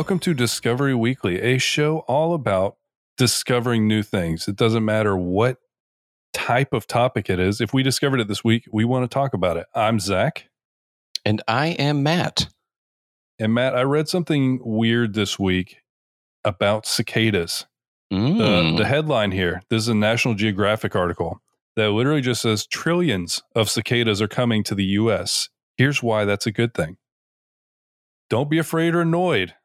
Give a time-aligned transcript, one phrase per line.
[0.00, 2.78] Welcome to Discovery Weekly, a show all about
[3.18, 4.48] discovering new things.
[4.48, 5.58] It doesn't matter what
[6.32, 7.60] type of topic it is.
[7.60, 9.66] If we discovered it this week, we want to talk about it.
[9.74, 10.48] I'm Zach.
[11.26, 12.48] And I am Matt.
[13.38, 15.82] And Matt, I read something weird this week
[16.46, 17.66] about cicadas.
[18.10, 18.38] Mm.
[18.78, 21.42] The, the headline here this is a National Geographic article
[21.76, 25.50] that literally just says trillions of cicadas are coming to the US.
[25.76, 26.96] Here's why that's a good thing.
[28.30, 29.56] Don't be afraid or annoyed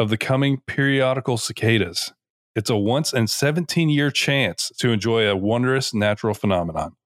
[0.00, 2.12] of the coming periodical cicadas.
[2.56, 6.96] It's a once in 17 year chance to enjoy a wondrous natural phenomenon.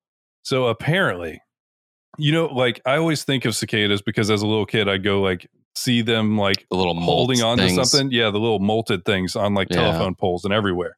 [0.43, 1.43] So apparently,
[2.17, 5.20] you know, like I always think of cicadas because as a little kid, I'd go
[5.20, 7.77] like see them like the little holding on things.
[7.77, 8.11] to something.
[8.12, 9.81] Yeah, the little molted things on like Yeah.
[9.83, 10.97] telephone poles and everywhere.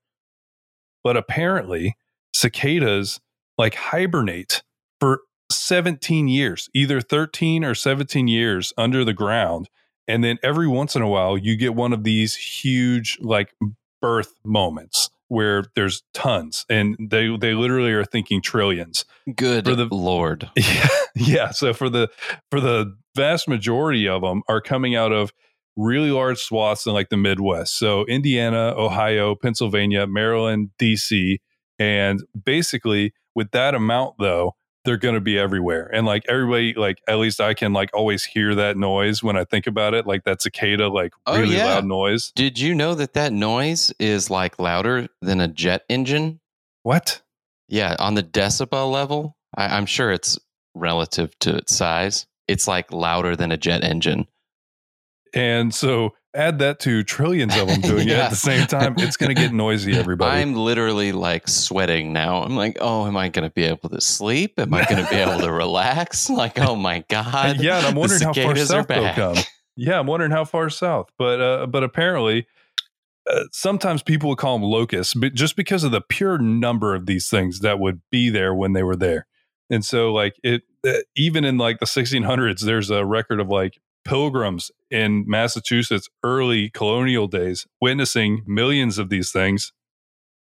[1.03, 1.97] But apparently,
[2.35, 3.21] cicadas
[3.59, 4.63] like hibernate
[5.01, 9.69] for 17 years, either 13 or 17 years under the ground.
[10.09, 13.55] And then every once in a while, you get one of these huge like
[14.01, 19.05] birth moments where there's tons and they they literally are thinking trillions.
[19.35, 20.49] Good For the- Lord.
[20.57, 21.51] Yeah, yeah.
[21.51, 22.09] So for the
[22.51, 25.33] for the vast majority of them are coming out of
[25.77, 27.77] really large swaths in like the Midwest.
[27.79, 31.39] So Indiana, Ohio, Pennsylvania, Maryland, DC,
[31.79, 34.55] and basically with that amount though,
[34.87, 35.91] they're going to be everywhere.
[35.93, 39.45] And like everybody, like at least I can like always hear that noise when I
[39.45, 41.67] think about it, like that cicada, like Oh, really yeah.
[41.67, 42.33] loud noise.
[42.35, 46.41] Did you know that that noise is like louder than a jet engine?
[46.83, 47.21] What?
[47.69, 50.39] Yeah, on the decibel level, I, I'm sure it's
[50.75, 52.27] relative to its size.
[52.49, 54.27] It's like louder than a jet engine.
[55.35, 58.95] And so add that to trillions of them doing it at the same time.
[58.99, 60.41] It's going to get noisy, everybody.
[60.41, 62.43] I'm literally like sweating now.
[62.43, 64.59] I'm like, oh, am I going to be able to sleep?
[64.59, 66.29] Am I going to be able to relax?
[66.31, 67.61] Like, oh my god.
[67.61, 69.37] yeah, and I'm wondering how far south they'll come.
[69.77, 71.11] Yeah, I'm wondering how far south.
[71.19, 72.47] But uh, but apparently,
[73.31, 77.07] uh, sometimes people would call them locusts, but just because of the pure number of
[77.07, 79.27] these things that would be there when they were there.
[79.69, 83.81] And so, like it, uh, even in like the 1600s, there's a record of like
[84.07, 89.73] pilgrims in Massachusetts, early colonial days, witnessing millions of these things,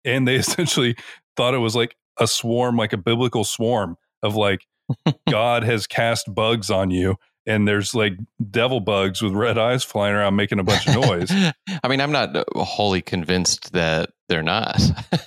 [0.04, 0.96] and they essentially
[1.36, 4.60] thought it was like a swarm, like a biblical swarm of like
[5.28, 7.16] God has cast bugs on you,
[7.46, 8.14] and there's like
[8.50, 11.30] devil bugs with red eyes flying around making a bunch of noise.
[11.84, 14.80] I mean, I'm not uh, wholly convinced that they're not.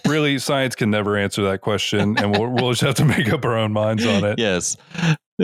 [0.06, 3.45] really, science can never answer that question, and we'll, we'll just have to make up
[3.45, 4.39] our own minds on it.
[4.39, 4.78] yes.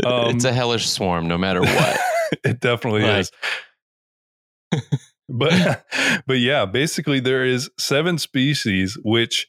[0.03, 1.99] Um, it's a hellish swarm no matter what.
[2.43, 3.31] it definitely is.
[5.29, 5.85] but
[6.27, 9.47] but yeah, basically there is seven species which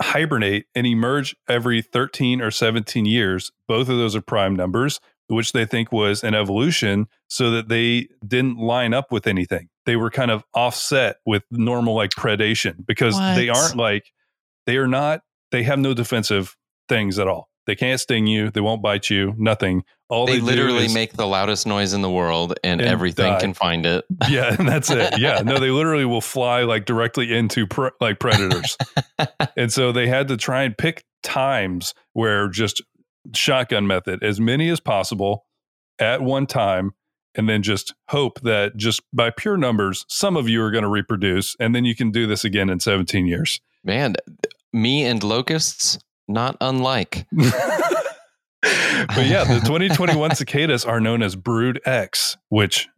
[0.00, 3.50] hibernate and emerge every 13 or 17 years.
[3.68, 8.08] Both of those are prime numbers, which they think was an evolution so that they
[8.26, 9.68] didn't line up with anything.
[9.86, 14.12] They were kind of offset with normal like predation because they aren't like
[14.66, 16.56] they are not they have no defensive
[16.88, 17.48] things at all.
[17.66, 19.84] They can't sting you, they won't bite you, nothing.
[20.08, 23.32] All they they, literally is- make the loudest noise in the world and, And everything
[23.32, 23.40] die.
[23.40, 24.04] can find it.
[24.28, 25.14] yeah, and that's it.
[25.18, 28.76] Yeah, no, they literally will fly like directly into pre- like predators,
[29.56, 32.82] and so they had to try and pick times where just
[33.34, 35.46] shotgun method as many as possible
[35.98, 36.92] at one time,
[37.36, 40.88] and then just hope that just by pure numbers, some of you are going to
[40.90, 43.60] reproduce, and then you can do this again in 17 years.
[43.84, 44.16] Man,
[44.72, 47.26] me and locusts, not unlike.
[47.32, 52.88] but yeah, the 2021 cicadas are known as Brood X, which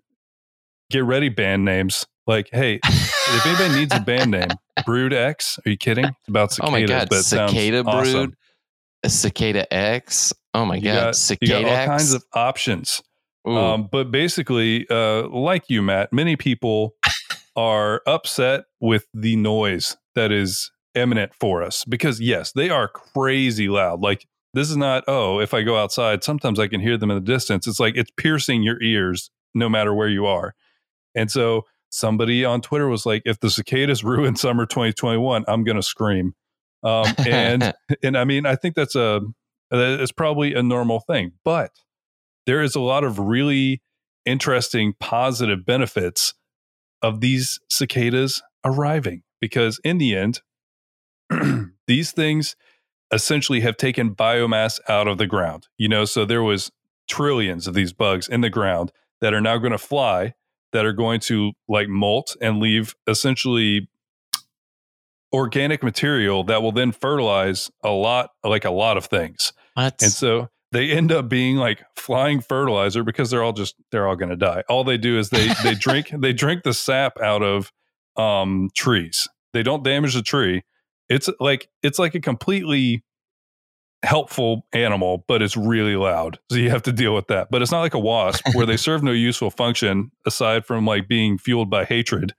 [0.90, 2.06] get ready band names.
[2.26, 4.48] Like, hey, if anybody needs a band name,
[4.86, 5.58] Brood X.
[5.64, 6.06] Are you kidding?
[6.06, 8.34] It's about cicadas, oh my god, but cicada brood, awesome.
[9.06, 10.32] cicada X.
[10.54, 11.88] Oh my You god, got, you cicada got all X.
[11.88, 13.02] kinds of options.
[13.46, 16.94] Um, but basically, uh, like you, Matt, many people
[17.56, 23.68] are upset with the noise that is eminent for us because, yes, they are crazy
[23.68, 24.00] loud.
[24.00, 27.16] Like, this is not, oh, if I go outside, sometimes I can hear them in
[27.16, 27.66] the distance.
[27.66, 30.54] It's like it's piercing your ears no matter where you are.
[31.14, 35.76] And so somebody on Twitter was like, if the cicadas ruin summer 2021, I'm going
[35.76, 36.34] to scream.
[36.82, 39.20] Um, and and I mean, I think that's a
[39.70, 41.72] it's probably a normal thing, but
[42.46, 43.82] there is a lot of really
[44.24, 46.34] interesting positive benefits
[47.02, 50.40] of these cicadas arriving because in the end,
[51.86, 52.56] these things
[53.12, 55.68] essentially have taken biomass out of the ground.
[55.78, 56.70] You know, so there was
[57.08, 60.34] trillions of these bugs in the ground that are now going to fly
[60.72, 63.88] that are going to like molt and leave essentially
[65.32, 69.52] organic material that will then fertilize a lot like a lot of things.
[69.74, 70.00] what?
[70.02, 74.16] And so they end up being like flying fertilizer because they're all just they're all
[74.16, 74.62] going to die.
[74.68, 77.72] All they do is they they drink they drink the sap out of
[78.16, 79.28] um trees.
[79.52, 80.62] They don't damage the tree.
[81.08, 83.04] It's like it's like a completely
[84.04, 86.38] helpful animal, but it's really loud.
[86.50, 87.48] So you have to deal with that.
[87.50, 91.08] But it's not like a wasp where they serve no useful function aside from like
[91.08, 92.34] being fueled by hatred.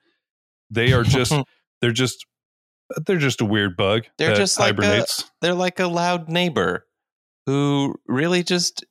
[0.69, 1.33] They are just
[1.81, 2.25] they're just
[2.95, 4.03] uh, they're just a weird bug.
[4.17, 5.29] They're just like a- hibernates.
[5.41, 6.85] They're like a loud neighbor
[7.45, 8.83] who really just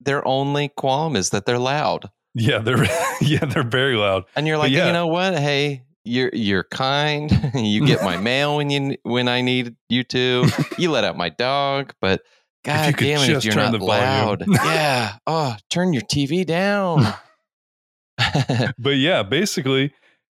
[0.00, 2.10] their only qualm is that they're loud.
[2.34, 2.84] yeah, they're
[3.20, 4.24] yeah, they're very loud.
[4.34, 4.86] And you're like, yeah.
[4.86, 5.34] you know what?
[5.38, 7.30] Hey, you're you're kind.
[7.54, 10.46] you get my mail when you when I need you to.
[10.78, 12.22] You let out my dog, but
[12.64, 14.44] God damn it, if you're not loud.
[14.48, 15.16] yeah.
[15.26, 17.12] Oh, turn your TV down.
[18.78, 19.92] but yeah, basically,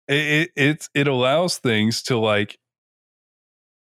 [0.08, 2.58] it, it it allows things to like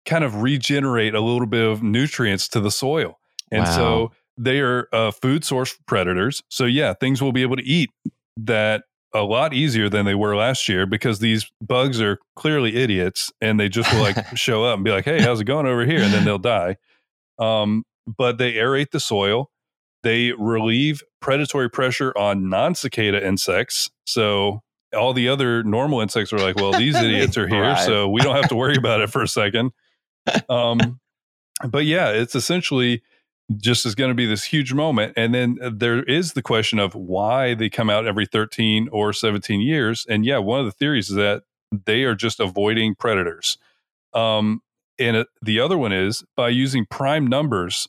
[0.07, 3.19] kind of regenerate a little bit of nutrients to the soil,
[3.51, 3.77] and Wow.
[3.77, 6.43] so they are a food source for predators.
[6.49, 7.91] So yeah, things will be able to eat
[8.39, 8.85] that
[9.15, 13.61] a lot easier than they were last year because these bugs are clearly idiots and
[13.61, 16.01] they just will like show up and be like, "Hey, how's it going over here?"
[16.03, 16.77] and then they'll die.
[17.39, 19.51] Um, but they aerate the soil.
[20.03, 23.91] They relieve predatory pressure on non cicada insects.
[24.07, 24.63] So
[24.97, 27.79] all the other normal insects are like, well, these idiots are here, Right.
[27.87, 29.73] so we don't have to worry about it for a second.
[30.49, 31.01] Um,
[31.69, 33.03] but yeah, it's essentially
[33.57, 35.13] just is going to be this huge moment.
[35.17, 39.13] And then uh, there is the question of why they come out every 13 or
[39.13, 40.07] 17 years.
[40.09, 41.43] And yeah, one of the theories is that
[41.87, 43.59] they are just avoiding predators.
[44.15, 44.63] Um,
[44.99, 47.89] and uh, the other one is by using prime numbers,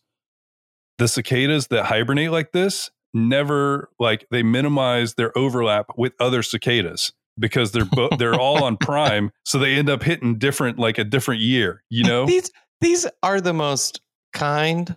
[0.97, 7.13] the cicadas that hibernate like this never like they minimize their overlap with other cicadas
[7.37, 11.03] because they're bo- they're all on prime, so they end up hitting different like a
[11.03, 11.83] different year.
[11.89, 12.51] You know, these
[12.81, 14.01] these are the most
[14.33, 14.95] kind,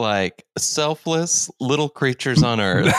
[0.00, 2.92] like selfless little creatures on earth.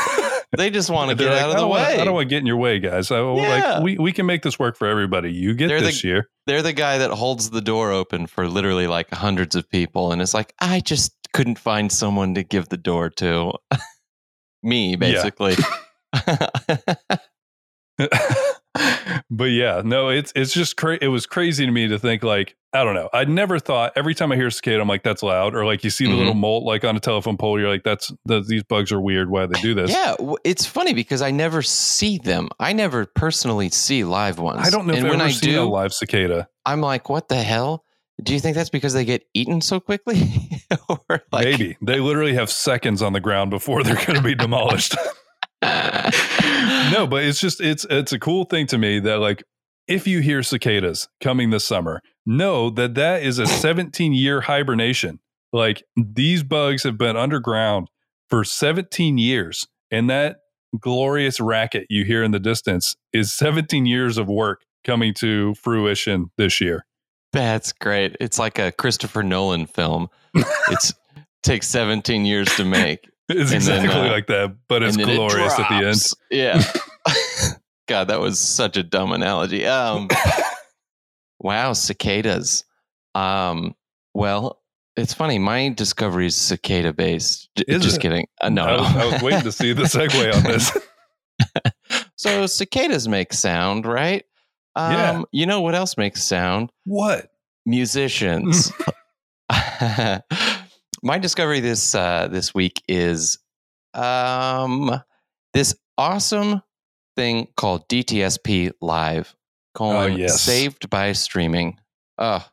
[0.58, 2.00] they just want to get like, out of the don't wanna- way.
[2.00, 3.12] I don't want to get in your way, guys.
[3.12, 3.74] I, Yeah.
[3.76, 5.32] Like we, we can make this work for everybody.
[5.34, 6.30] You get They're the- this year.
[6.48, 10.22] They're the guy that holds the door open for literally like hundreds of people, and
[10.22, 13.54] it's like I just couldn't find someone to give the door to.
[14.64, 15.56] Me, basically.
[19.32, 22.56] But yeah, no, it's it's just cra- it was crazy to me to think like
[22.74, 23.10] I don't know.
[23.12, 25.90] I'd never thought every time I hear cicada, I'm like that's loud, or like you
[25.90, 26.18] see the Mhm.
[26.20, 29.30] little molt like on a telephone pole, you're like that's the, these bugs are weird.
[29.30, 29.90] Why they do this?
[29.92, 32.50] yeah, it's funny because I never see them.
[32.60, 34.66] I never personally see live ones.
[34.66, 36.48] I don't know if and I've when ever I seen do, a live cicada.
[36.66, 37.84] I'm like, what the hell?
[38.24, 40.22] Do you think that's because they get eaten so quickly?
[40.90, 44.36] or like, Maybe they literally have seconds on the ground before they're going to be
[44.46, 44.96] demolished.
[45.64, 49.44] no, but it's just it's it's a cool thing to me that like
[49.88, 55.20] if you hear cicadas coming this summer, know that that is a 17 year hibernation.
[55.54, 57.90] Like these bugs have been underground
[58.30, 60.38] for 17 years, and that
[60.80, 66.32] glorious racket you hear in the distance is 17 years of work coming to fruition
[66.38, 66.86] this year.
[67.34, 68.16] That's great.
[68.20, 70.10] It's like a Christopher Nolan film.
[70.70, 70.94] It's
[71.44, 73.10] takes 17 years to make.
[73.32, 76.02] It's And then, exactly uh, like that, but it's then it glorious at the end.
[76.30, 76.64] Yeah.
[77.88, 79.66] God, that was such a dumb analogy.
[79.66, 80.08] Um,
[81.40, 82.64] wow, cicadas.
[83.16, 83.76] Um,
[84.14, 84.62] well,
[84.96, 85.40] it's funny.
[85.40, 87.50] My discovery is cicada based.
[87.58, 88.02] J- Is Just it?
[88.02, 88.28] kidding.
[88.40, 88.78] Uh, no, I, no.
[88.82, 90.78] was, I was waiting to see the segue on this.
[92.16, 94.24] so cicadas make sound, right?
[94.76, 95.22] Um, Yeah.
[95.32, 96.72] You know what else makes sound?
[96.86, 97.28] What?
[97.66, 98.72] musicians.
[101.04, 103.40] My discovery this uh, this week is
[103.94, 105.02] um,
[105.54, 106.62] this awesome
[107.16, 109.36] thing called DTSP Live,
[109.74, 110.42] colon Oh, yes.
[110.42, 111.80] saved by streaming.
[112.18, 112.46] Oh,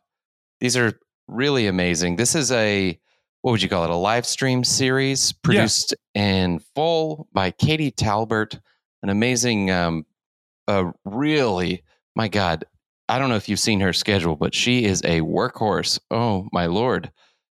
[0.59, 2.15] these are really amazing.
[2.15, 2.99] This is a
[3.41, 3.89] what would you call it?
[3.89, 8.59] A live stream series produced in full by Katie Talbert,
[9.01, 10.05] an amazing, um,
[10.67, 11.83] uh, really,
[12.17, 12.65] my God,
[13.07, 15.99] I don't know if you've seen her schedule, but she is a workhorse.
[16.11, 17.11] Oh my lord.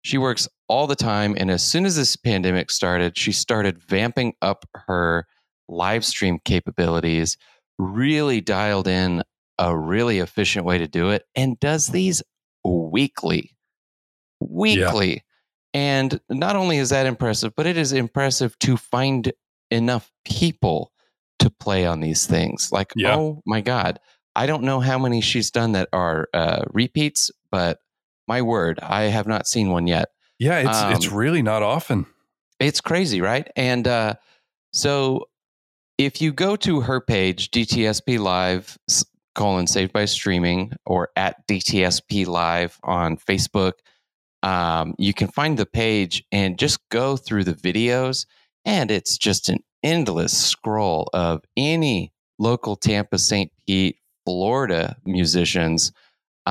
[0.03, 1.35] She works all the time.
[1.37, 5.27] And as soon as this pandemic started, she started vamping up her
[5.67, 7.37] live stream capabilities,
[7.77, 9.21] really dialed in
[9.59, 12.23] a really efficient way to do it, and does these
[12.63, 13.57] weekly.
[14.39, 15.25] Weekly.
[15.73, 19.33] And not only is that impressive, but it is impressive to find
[19.71, 20.93] enough people
[21.39, 22.71] to play on these things.
[22.71, 23.17] Like, Yeah.
[23.17, 23.99] oh my God.
[24.37, 27.79] I don't know how many she's done that are uh, repeats, but
[28.25, 30.07] my word, I have not seen one yet.
[30.41, 32.07] Yeah, it's it's Um, really not often.
[32.59, 33.47] It's crazy, right?
[33.55, 34.15] And uh,
[34.73, 35.25] so
[35.99, 38.75] if you go to her page, DTSP Live,
[39.35, 43.73] colon saved by streaming, or at DTSP Live on Facebook,
[44.41, 48.25] um, you can find the page and just go through the videos,
[48.65, 53.51] and it's just an endless scroll of any local Tampa, St.
[53.67, 55.91] Pete, Florida musicians.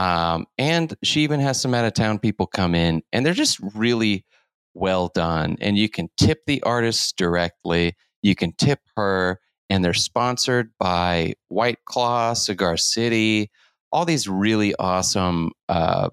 [0.01, 3.59] Um, and she even has some out of town people come in, and they're just
[3.75, 4.25] really
[4.73, 5.59] well done.
[5.61, 11.35] And you can tip the artists directly, you can tip her, and they're sponsored by
[11.49, 13.51] White Claw, Cigar City,
[13.93, 16.09] all these really awesome uh,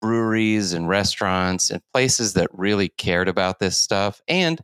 [0.00, 4.60] breweries and restaurants and places that really cared about this stuff and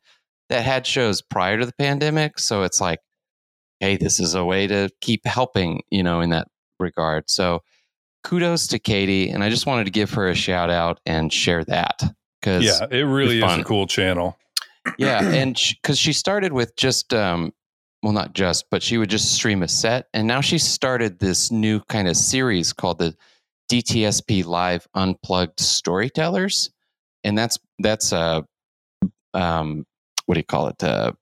[0.48, 2.38] that had shows prior to the pandemic.
[2.38, 3.00] So it's like,
[3.80, 6.46] hey, this is a way to keep helping, you know, in that
[6.78, 7.28] regard.
[7.28, 7.62] So
[8.26, 9.30] kudos to Katie.
[9.30, 12.02] And I just wanted to give her a shout out and share that
[12.40, 14.36] because yeah, it really is a cool channel.
[14.98, 15.20] yeah.
[15.36, 17.52] And because she, she, started with just, um,
[18.02, 20.08] well, not just, but she would just stream a set.
[20.12, 23.14] And now she started this new kind of series called the
[23.70, 26.70] DTSP Live Unplugged Storytellers,
[27.24, 28.42] and that's that's uh
[29.34, 29.86] um
[30.26, 30.82] what do you call it?
[30.82, 31.12] Uh,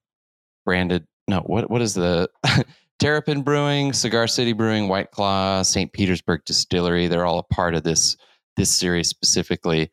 [0.64, 2.28] branded no what what is the
[2.98, 5.92] Terrapin Brewing, Cigar City Brewing, White Claw, St.
[5.92, 7.08] Petersburg Distillery.
[7.08, 8.16] They're all a part of this
[8.56, 9.90] this series specifically.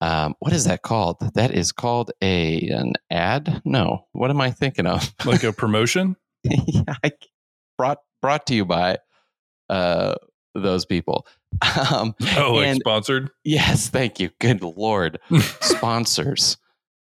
[0.00, 1.16] Um, what is that called?
[1.34, 3.62] That is called a an ad.
[3.64, 5.12] No, what am I thinking of?
[5.24, 6.16] Like a promotion?
[6.44, 7.12] yeah, I,
[7.78, 8.98] brought brought to you by
[9.68, 10.14] uh,
[10.54, 11.26] those people.
[11.90, 13.30] Um, oh, like and, sponsored?
[13.44, 14.30] Yes, thank you.
[14.40, 15.20] Good lord,
[15.60, 16.56] sponsors.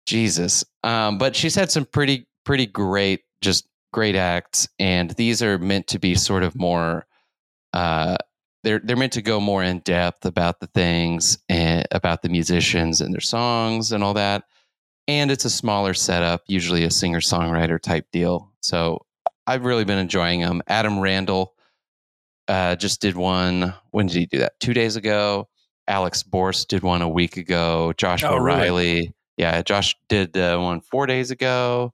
[0.06, 0.64] Jesus.
[0.82, 5.86] Um, but she's had some pretty pretty great, just great acts, and these are meant
[5.88, 7.06] to be sort of more.
[7.72, 8.16] Uh,
[8.64, 13.00] they're they're meant to go more in depth about the things and about the musicians
[13.00, 14.44] and their songs and all that.
[15.08, 18.52] And it's a smaller setup, usually a singer songwriter type deal.
[18.60, 19.04] So
[19.46, 20.62] I've really been enjoying them.
[20.68, 21.54] Adam Randall
[22.46, 23.74] uh, just did one.
[23.90, 24.58] When did he do that?
[24.60, 25.48] Two days ago.
[25.88, 27.92] Alex Borst did one a week ago.
[27.96, 28.94] Josh oh, O'Reilly.
[28.94, 29.14] Really?
[29.36, 31.92] Yeah, Josh did uh, one four days ago.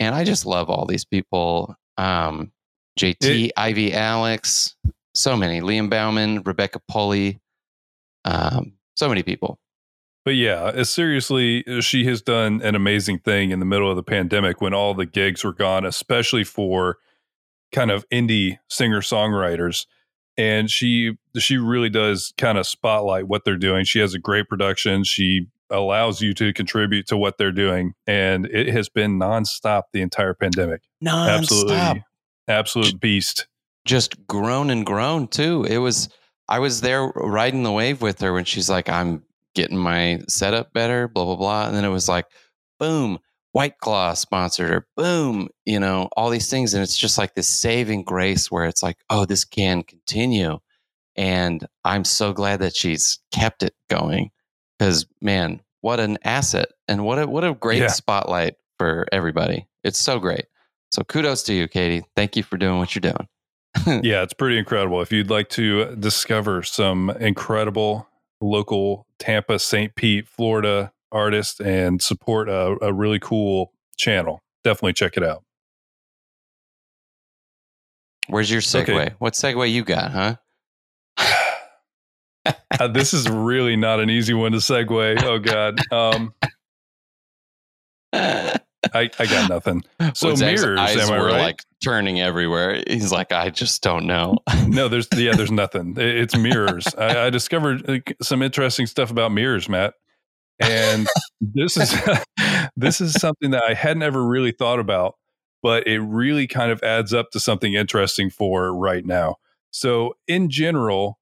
[0.00, 1.76] And I just love all these people.
[1.96, 2.50] Um,
[2.98, 4.74] JT, it, Ivy Alex,
[5.14, 5.60] so many.
[5.60, 7.40] Liam Bauman, Rebecca Pulley,
[8.24, 9.60] um, so many people.
[10.24, 13.96] But yeah, uh, seriously, uh, she has done an amazing thing in the middle of
[13.96, 16.98] the pandemic when all the gigs were gone, especially for
[17.72, 19.86] kind of indie singer songwriters
[20.40, 24.48] and she she really does kind of spotlight what they're doing she has a great
[24.48, 29.82] production she allows you to contribute to what they're doing and it has been nonstop
[29.92, 32.04] the entire pandemic non absolutely
[32.48, 33.46] absolute beast
[33.84, 36.08] just grown and grown too it was
[36.48, 39.22] i was there riding the wave with her when she's like i'm
[39.54, 42.26] getting my setup better blah blah blah and then it was like
[42.78, 43.18] boom
[43.52, 44.86] White Claw sponsored her.
[44.96, 46.72] Boom, you know, all these things.
[46.72, 50.58] And it's just like this saving grace where it's like, oh, this can continue.
[51.16, 54.30] And I'm so glad that she's kept it going
[54.80, 57.88] because, man, what an asset and what a, what a great yeah.
[57.88, 59.66] spotlight for everybody.
[59.84, 60.46] It's so great.
[60.90, 62.04] So kudos to you, Katie.
[62.16, 63.28] Thank you for doing what you're doing.
[64.02, 65.02] yeah, it's pretty incredible.
[65.02, 68.08] If you'd like to discover some incredible
[68.40, 69.94] local Tampa, St.
[69.94, 74.40] Pete, Florida artists and support a, a really cool channel.
[74.64, 75.44] Definitely check it out.
[78.28, 78.88] Where's your segue?
[78.88, 79.14] Okay.
[79.18, 80.36] What segue you got, huh?
[82.46, 85.22] Uh, this is really not an easy one to segue.
[85.22, 85.80] Oh God.
[85.92, 86.34] Um,
[88.12, 89.82] I, I got nothing.
[90.14, 91.40] So well, mirrors, eyes were right?
[91.40, 92.82] like turning everywhere.
[92.86, 94.38] He's like, I just don't know.
[94.66, 95.94] no, there's yeah, there's nothing.
[95.96, 96.86] It's mirrors.
[96.96, 99.94] I, I discovered some interesting stuff about mirrors, Matt
[100.60, 101.08] and
[101.40, 101.94] this is
[102.76, 105.14] this is something that I hadn't ever really thought about,
[105.62, 109.36] but it really kind of adds up to something interesting for right now.
[109.70, 111.18] So, in general,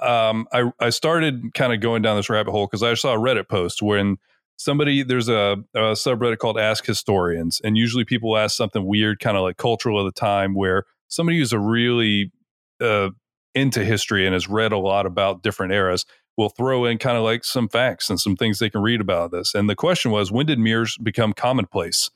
[0.00, 3.18] um, I I started kind of going down this rabbit hole because I saw a
[3.18, 4.16] Reddit post when
[4.56, 9.36] somebody there's a, a subreddit called Ask Historians, and usually people ask something weird, kind
[9.36, 12.32] of like cultural of the time, where somebody who's a really
[12.80, 13.10] uh,
[13.54, 16.04] into history and has read a lot about different eras
[16.36, 19.30] will throw in kind of like some facts and some things they can read about
[19.30, 19.54] this.
[19.54, 22.10] And the question was, when did mirrors become commonplace?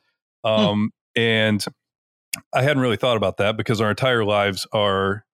[0.44, 0.50] Hmm.
[0.50, 1.20] Um, hmm.
[1.20, 1.64] And
[2.52, 5.24] I hadn't really thought about that because our entire lives are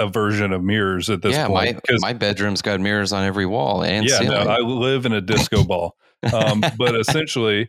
[0.00, 1.80] a version of mirrors at this yeah, point.
[1.88, 5.20] My, my bedroom's got mirrors on every wall and yeah, no, I live in a
[5.20, 5.96] disco ball.
[6.32, 7.68] Um, but essentially,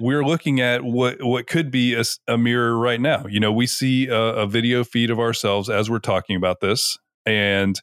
[0.00, 3.26] we're looking at what what could be a, a, mirror right now.
[3.26, 6.98] You know, we see a, a video feed of ourselves as we're talking about this,
[7.24, 7.80] and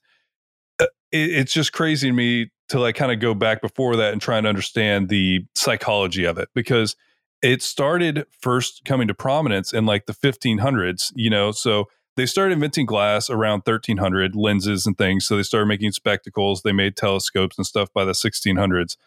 [0.80, 4.22] it, it's just crazy to me to like kind of go back before that and
[4.22, 6.96] try and understand the psychology of it because
[7.42, 11.52] it started first coming to prominence in like the 1500s, you know.
[11.52, 11.86] So
[12.16, 15.26] they started inventing glass around 1300 lenses and things.
[15.26, 16.62] So they started making spectacles.
[16.62, 18.98] They made telescopes and stuff by the 1600s.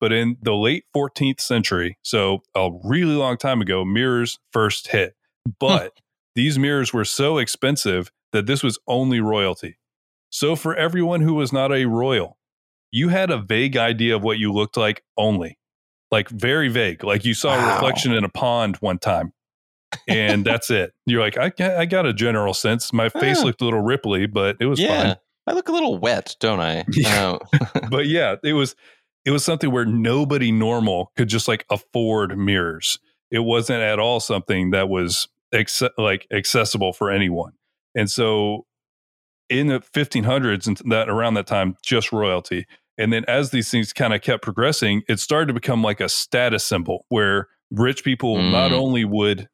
[0.00, 5.14] But in the late 14th century, so a really long time ago, mirrors first hit.
[5.46, 5.52] Hmm.
[5.60, 6.00] But
[6.34, 9.78] these mirrors were so expensive that this was only royalty.
[10.30, 12.38] So for everyone who was not a royal,
[12.90, 15.58] you had a vague idea of what you looked like only.
[16.10, 17.04] Like very vague.
[17.04, 17.70] Like you saw Wow.
[17.70, 19.32] a reflection in a pond one time.
[20.08, 20.92] And that's it.
[21.06, 22.92] You're like, I, I got a general sense.
[22.92, 23.44] My face Ah.
[23.44, 25.02] looked a little ripply, but it was yeah.
[25.02, 25.16] fine.
[25.46, 26.84] I look a little wet, don't I?
[26.92, 27.38] Yeah.
[27.52, 28.74] Uh, but yeah, it was
[29.24, 32.98] it was something where nobody normal could just like afford mirrors.
[33.30, 35.28] It wasn't at all something that was
[35.96, 37.52] like accessible for anyone.
[37.94, 38.66] And so
[39.48, 42.66] in the 1500s and that around that time just royalty.
[42.98, 46.08] And then as these things kind of kept progressing, it started to become like a
[46.08, 48.74] status symbol where rich people not Mm.
[48.78, 49.48] only would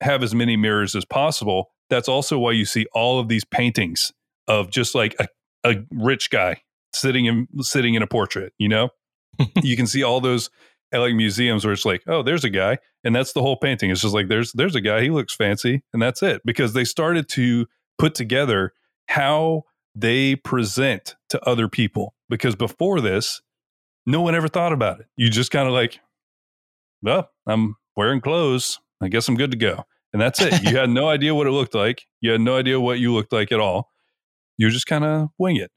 [0.00, 4.12] have as many mirrors as possible, that's also why you see all of these paintings
[4.48, 5.28] of just like a,
[5.64, 8.90] a rich guy sitting in sitting in a portrait, you know?
[9.62, 10.50] you can see all those
[10.92, 13.90] like museums where it's like, oh, there's a guy, and that's the whole painting.
[13.90, 16.42] It's just like there's there's a guy, he looks fancy, and that's it.
[16.44, 17.66] Because they started to
[17.98, 18.72] put together
[19.08, 19.64] how
[19.94, 22.14] they present to other people.
[22.28, 23.40] Because before this,
[24.06, 25.06] no one ever thought about it.
[25.16, 26.00] You just kind of like,
[27.02, 28.78] well, I'm wearing clothes.
[29.00, 29.84] I guess I'm good to go.
[30.12, 30.62] And that's it.
[30.62, 32.06] You had no idea what it looked like.
[32.20, 33.90] You had no idea what you looked like at all.
[34.56, 35.70] You just kind of wing it.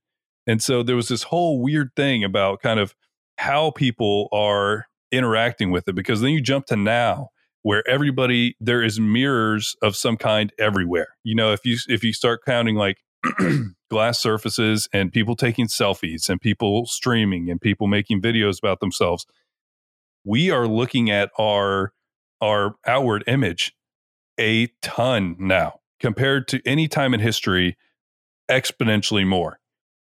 [0.46, 2.96] And so there was this whole weird thing about kind of
[3.38, 7.30] how people are interacting with it because then you jump to now
[7.62, 11.16] where everybody there is mirrors of some kind everywhere.
[11.24, 12.98] You know, if you if you start counting like
[13.90, 19.26] glass surfaces and people taking selfies and people streaming and people making videos about themselves,
[20.26, 21.94] we are looking at our
[22.42, 23.74] our outward image
[24.40, 27.78] a ton now compared to any time in history
[28.50, 29.60] exponentially more.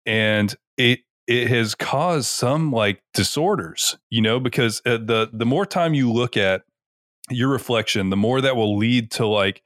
[0.06, 5.64] And it it has caused some like disorders you know because uh, the the more
[5.66, 6.62] time you look at
[7.30, 9.62] your reflection the more that will lead to like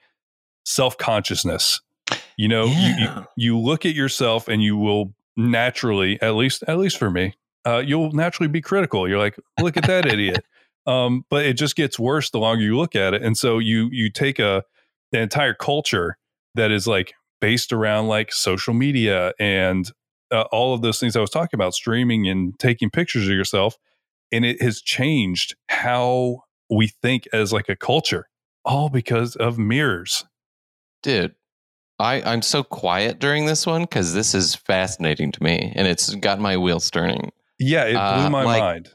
[0.67, 1.81] self-consciousness.
[2.37, 6.79] You know you, you you look at yourself and you will naturally at least at
[6.79, 7.35] least for me
[7.67, 9.09] uh, you'll naturally be critical.
[9.09, 10.45] You're like look at that idiot
[10.87, 13.89] um, but it just gets worse the longer you look at it and so you
[13.93, 14.63] you take a
[15.13, 16.17] an entire culture
[16.55, 19.91] that is like based around like social media and
[20.33, 23.77] uh, all of those things i was talking about streaming and taking pictures of yourself
[24.33, 28.27] and it has changed how we think as like a culture
[28.65, 30.25] all because of mirrors.
[31.03, 31.35] Dude
[32.01, 36.13] i i'm so quiet during this one because this is fascinating to me and it's
[36.17, 37.31] got my wheels turning.
[37.59, 38.91] Yeah it blew Uh, my like- mind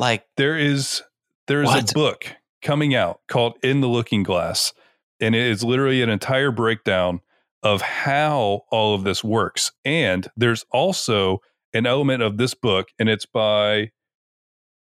[0.00, 1.02] like there is
[1.46, 1.90] there is What?
[1.90, 4.72] a book coming out called in the looking glass
[5.20, 7.20] and it is literally an entire breakdown
[7.62, 9.70] of how all of this works.
[9.84, 11.40] And there's also
[11.74, 13.90] an element of this book and it's by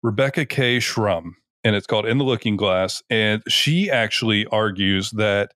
[0.04, 0.78] rebecca k.
[0.80, 1.32] Shrum
[1.64, 3.02] and it's called in the looking glass.
[3.10, 5.54] And she actually argues that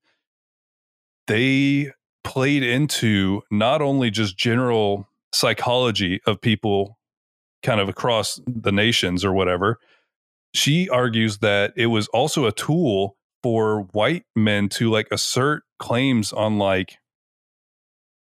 [1.28, 1.91] they
[2.24, 6.99] played into not only just general psychology of people
[7.63, 9.80] kind of across the nations or whatever
[10.54, 16.34] she argues that it was also a tool for white men to like assert claims
[16.34, 16.98] on like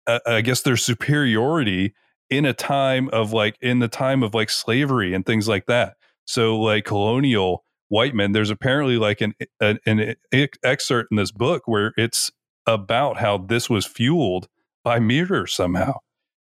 [0.06, 1.94] uh, i guess their superiority
[2.30, 5.96] in a time of like in the time of like slavery and things like that.
[6.24, 10.16] So like colonial white men there's apparently like an an, an
[10.64, 12.30] excerpt in this book where it's
[12.66, 14.48] about how this was fueled
[14.82, 15.98] by mirrors somehow.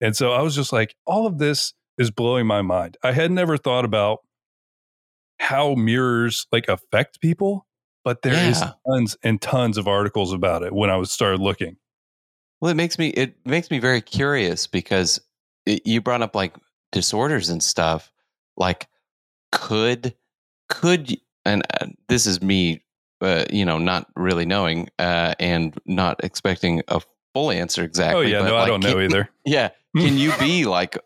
[0.01, 2.97] And so i was just like all of this is blowing my mind.
[3.03, 4.21] I had never thought about
[5.39, 7.67] how mirrors like affect people
[8.05, 8.73] but there is Yeah.
[8.87, 11.77] tons and tons of articles about it when i was started looking.
[12.61, 15.21] Well it makes me it makes me very curious because
[15.67, 16.55] it, you brought up like
[16.93, 18.13] disorders and stuff
[18.57, 18.87] like
[19.53, 20.15] could
[20.69, 22.83] could and uh, this is me
[23.21, 27.01] uh, you know not really knowing uh, and not expecting a
[27.35, 29.31] full answer exactly oh yeah no i don't know can- either.
[29.45, 30.97] yeah can you be like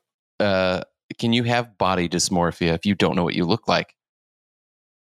[0.41, 0.83] uh
[1.19, 3.95] can you have body dysmorphia if you don't know what you look like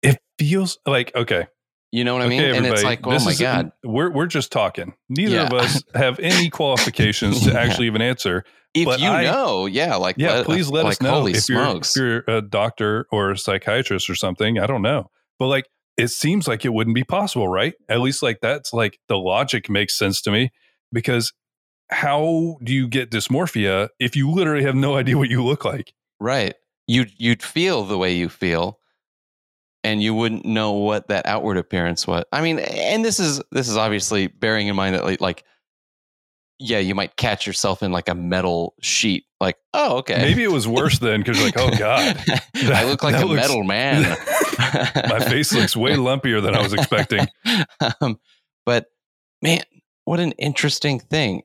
[0.01, 1.47] it feels like okay
[1.91, 3.71] you know what i mean Okay, and it's everybody, like oh this my is- god
[3.83, 4.93] we're we're just talking.
[5.09, 5.47] Neither Yeah.
[5.47, 8.43] of us have any qualifications to actually even answer.
[8.73, 11.77] if you I- know yeah like Yeah, let- please let like, us know if you're,
[11.77, 14.59] if you're a doctor or a psychiatrist or something.
[14.59, 15.09] I don't know,
[15.39, 17.73] but like it seems like it wouldn't be possible, right?
[17.89, 20.51] At least like that's like the logic makes sense to me
[20.91, 21.33] because
[21.89, 25.93] how do you get dysmorphia if you literally have no idea what you look like?
[26.19, 26.55] Right.
[26.87, 28.79] You'd you'd feel the way you feel
[29.83, 32.23] and you wouldn't know what that outward appearance was.
[32.31, 35.43] I mean, and this is this is obviously bearing in mind that like,
[36.59, 39.25] yeah, you might catch yourself in like a metal sheet.
[39.39, 40.17] Like, oh, okay.
[40.17, 42.21] Maybe it was worse then because like, oh god,
[42.55, 44.01] I look like a looks- metal man.
[45.09, 47.27] my face looks way lumpier than I was expecting.
[48.01, 48.19] um,
[48.65, 48.87] but
[49.41, 49.61] man,
[50.05, 51.43] what an interesting thing.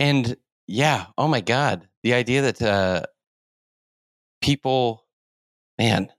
[0.00, 0.36] And
[0.66, 3.02] yeah, oh my God, the idea that uh,
[4.40, 5.04] people,
[5.78, 6.10] man,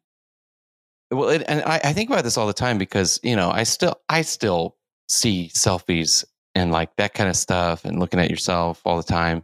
[1.10, 3.64] well, it, and I, I think about this all the time because you know I
[3.64, 4.78] still I still
[5.10, 6.24] see selfies
[6.56, 9.44] and like that kind of stuff and looking at yourself all the time.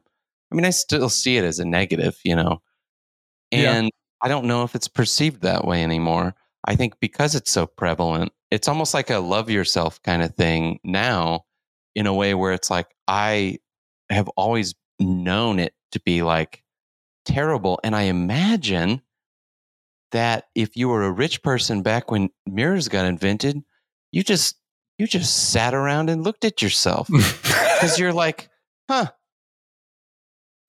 [0.52, 2.62] I mean, I still see it as a negative, you know,
[3.52, 3.74] Yeah.
[3.74, 6.36] and I don't know if it's perceived that way anymore.
[6.66, 10.80] I think because it's so prevalent, it's almost like a love yourself kind of thing
[10.84, 11.46] now,
[11.96, 13.58] in a way where it's like I
[14.10, 16.64] have always known it to be like
[17.26, 19.02] terrible, and I imagine
[20.12, 23.62] that if you were a rich person back when mirrors got invented,
[24.12, 24.56] you just
[24.98, 28.50] you just sat around and looked at yourself because you're like,
[28.90, 29.12] huh.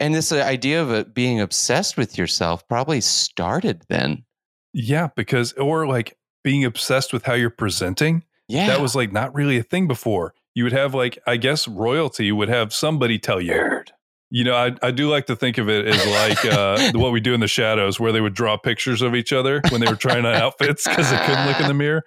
[0.00, 4.24] And this uh, idea of it being obsessed with yourself probably started then.
[4.72, 8.24] yeah, because or like being obsessed with how you're presenting.
[8.48, 10.34] Yeah, That was like not really a thing before.
[10.58, 13.52] You would have like I guess royalty would have somebody tell you.
[13.52, 13.92] weird.
[14.28, 17.20] You know, I, I do like to think of it as like uh, what we
[17.20, 19.94] do in the shadows, where they would draw pictures of each other when they were
[19.94, 22.02] trying on outfits because they couldn't look in the mirror.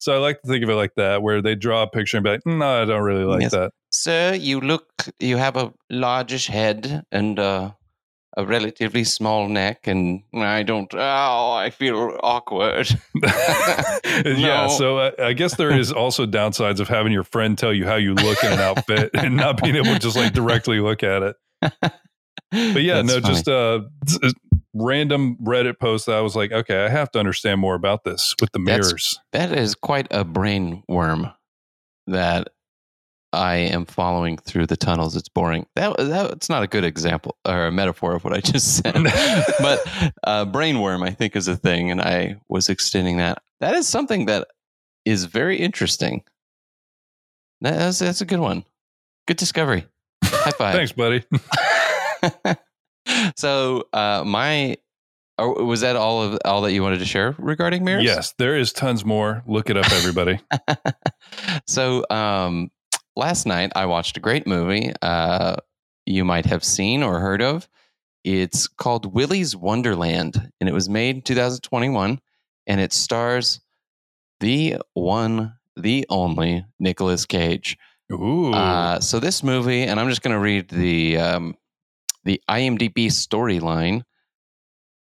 [0.00, 2.24] So I like to think of it like that, where they draw a picture and
[2.24, 3.52] be like, "No, I don't really like Yes.
[3.52, 4.84] that." Sir, you look,
[5.20, 7.70] you have a largish head and uh,
[8.36, 12.88] a relatively small neck, and I don't, oh, I feel awkward.
[14.24, 14.68] yeah.
[14.68, 17.96] So uh, I guess there is also downsides of having your friend tell you how
[17.96, 21.22] you look in an outfit and not being able to just like directly look at
[21.22, 21.36] it.
[22.50, 23.34] But yeah, That's no, funny.
[23.34, 23.80] just uh,
[24.74, 28.34] random Reddit post that I was like, okay, I have to understand more about this
[28.42, 29.18] with the That's- mirrors.
[29.32, 31.30] that is quite a brain worm
[32.08, 32.48] that
[33.32, 35.16] I am following through the tunnels.
[35.16, 35.66] It's boring.
[35.76, 38.94] That that's not a good example or a metaphor of what I just said.
[39.60, 43.42] but uh, brain worm, I think, is a thing, and I was extending that.
[43.60, 44.48] That is something that
[45.04, 46.22] is very interesting.
[47.62, 48.64] That- That's that's a good one.
[49.26, 49.86] Good discovery.
[50.24, 50.74] High five.
[50.74, 51.24] Thanks, buddy.
[53.36, 54.76] so uh, my
[55.38, 58.04] or was that all of all that you wanted to share regarding mirrors?
[58.04, 59.42] Yes, there is tons more.
[59.46, 60.38] Look it up, everybody.
[61.66, 62.70] so um,
[63.16, 65.56] last night I watched a great movie uh,
[66.06, 67.68] you might have seen or heard of.
[68.24, 72.20] It's called Willy's Wonderland, and it was made in 2021,
[72.66, 73.60] and it stars
[74.40, 77.76] the one, the only Nicolas Cage.
[78.12, 78.52] Ooh.
[78.52, 81.56] Uh, so this movie, and I'm just going to read the um,
[82.24, 84.02] the IMDb storyline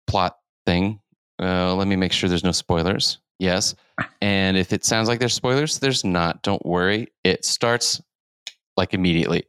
[0.07, 0.99] plot thing.
[1.39, 3.19] Uh, let me make sure there's no spoilers.
[3.39, 3.75] Yes,
[4.21, 6.43] and if it sounds like there's spoilers, there's not.
[6.43, 7.07] Don't worry.
[7.23, 8.01] It starts
[8.75, 9.43] like immediately.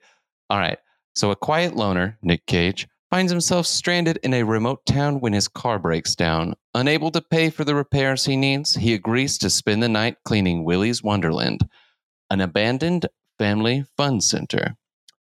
[0.50, 0.78] All right.
[1.14, 5.48] So a quiet loner, Nick Cage, finds himself stranded in a remote town when his
[5.48, 6.54] car breaks down.
[6.74, 10.64] Unable to pay for the repairs he needs, he agrees to spend the night cleaning
[10.64, 11.68] Willy's Wonderland,
[12.30, 13.06] an abandoned
[13.38, 14.76] family fun center.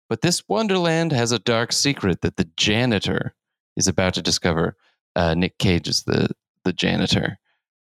[0.09, 3.35] But this Wonderland has a dark secret that the janitor
[3.77, 4.77] is about to discover.
[5.15, 6.29] Uh, Nick Cage is the,
[6.65, 7.39] the janitor.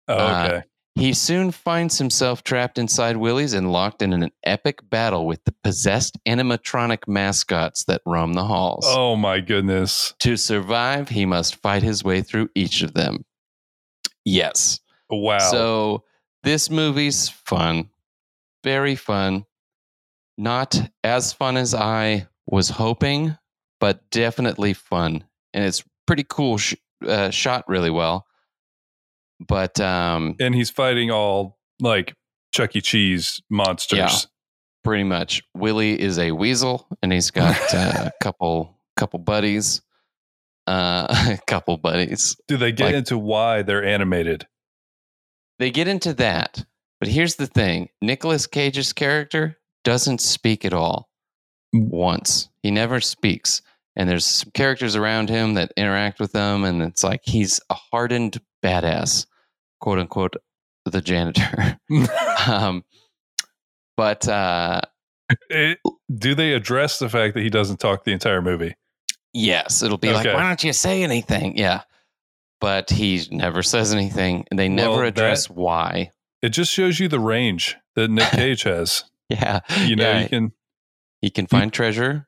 [0.09, 0.63] oh, uh, okay.
[0.97, 5.55] He soon finds himself trapped inside Willy's and locked in an epic battle with the
[5.65, 8.85] possessed animatronic mascots that roam the halls.
[8.89, 10.15] oh my goodness.
[10.21, 13.25] To survive, he must fight his way through each of them.
[14.25, 14.79] Yes.
[15.11, 15.39] Wow.
[15.39, 16.05] So
[16.45, 17.91] this movie's fun,
[18.63, 19.47] very fun.
[20.39, 23.37] Not as fun as I was hoping,
[23.81, 26.59] but definitely fun, and it's pretty cool.
[26.59, 26.75] Sh-
[27.07, 28.27] uh, shot really well,
[29.47, 32.15] but um, and he's fighting all like
[32.53, 32.81] Chuck E.
[32.81, 33.99] Cheese monsters.
[33.99, 34.11] Yeah.
[34.85, 39.81] pretty much Willy is a weasel, and he's got uh, a couple couple buddies,
[40.67, 42.37] uh, a couple buddies.
[42.49, 44.47] Do they get Like- into why they're animated?
[45.59, 46.65] They get into that,
[47.01, 51.09] but here's the thing: Nicolas Cage's character doesn't speak at all.
[51.73, 53.61] Once he never speaks,
[53.97, 57.75] and there's some characters around him that interact with them, and it's like he's a
[57.75, 59.27] hardened badass,
[59.85, 60.37] quote unquote,
[60.87, 61.79] the janitor.
[62.49, 62.83] um,
[63.99, 64.81] but uh,
[65.51, 65.79] It-
[66.17, 68.75] do they address the fact that he doesn't talk the entire movie?
[69.35, 71.59] yes, it'll be like, why don't you say anything?
[71.59, 71.83] Yeah,
[72.61, 76.13] but he never says anything, and they never Well, that- address why.
[76.41, 79.05] It just shows you the range that Nick Cage has.
[79.29, 80.53] Yeah, You know, Yeah, you can
[81.21, 82.27] he can find treasure.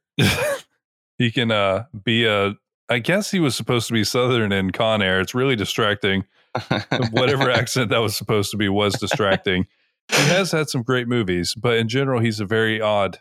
[1.18, 2.54] he can uh be a
[2.88, 5.20] I guess he was supposed to be Southern in Con Air.
[5.20, 6.24] It's really distracting.
[7.10, 9.66] Whatever accent that was supposed to be was distracting.
[10.08, 13.18] He has had some great movies, but in general, he's a very odd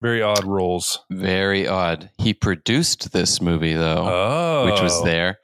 [0.00, 1.00] Very odd roles.
[1.10, 2.10] Very odd.
[2.18, 5.04] He produced this movie though, Oh, which was oh.
[5.04, 5.38] there,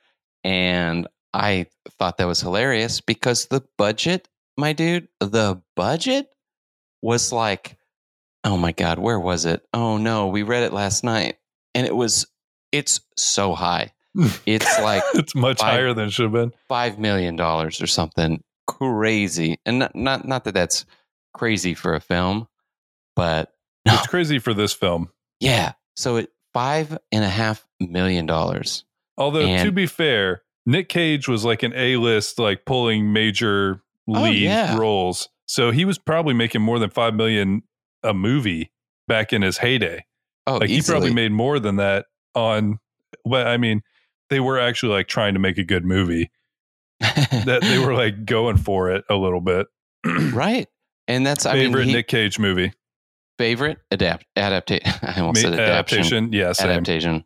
[0.44, 1.66] and I
[1.98, 6.28] thought that was hilarious because the budget, my dude, the budget
[7.02, 7.76] was like,
[8.44, 9.66] oh my god, where was it?
[9.72, 11.38] Oh no, we read it last night,
[11.74, 12.26] and it was,
[12.70, 13.93] it's so high.
[14.46, 16.53] It's like it's much five- higher than it should have been.
[16.68, 20.85] five million dollars or something crazy, and not not not that that's
[21.33, 22.46] crazy for a film,
[23.16, 23.53] but
[23.87, 25.09] It's crazy for this film.
[25.40, 25.72] yeah.
[25.96, 28.85] So it five and a half million dollars.
[29.16, 34.22] Although to be fair, Nick Cage was like an A list, like pulling major Oh,
[34.22, 34.77] lead yeah.
[34.77, 35.29] roles.
[35.46, 37.62] So he was probably making more than five million
[38.03, 38.70] a movie
[39.09, 40.05] back in his heyday.
[40.46, 42.81] Oh, Like he probably made more than that on.
[43.24, 43.83] Well, I mean,
[44.31, 46.31] they were actually like trying to make a good movie.
[47.01, 49.67] That they were like going for it a little bit.
[50.33, 50.69] right,
[51.09, 52.73] and that's I Favorite mean Nick Cage movie?
[53.39, 54.93] favorite adapt adaptation.
[55.03, 57.25] I almost Ma- said adaptation Yes, Yeah, adaptation,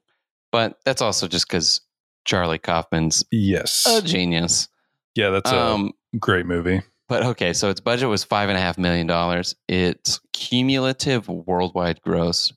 [0.53, 1.81] but that's also just because
[2.25, 3.85] Charlie Kaufman's Yes.
[3.87, 4.69] a genius.
[5.15, 6.81] yeah, that's a Um, great movie.
[7.09, 9.55] But okay, so its budget was five and a half million dollars.
[9.69, 12.53] Its cumulative worldwide gross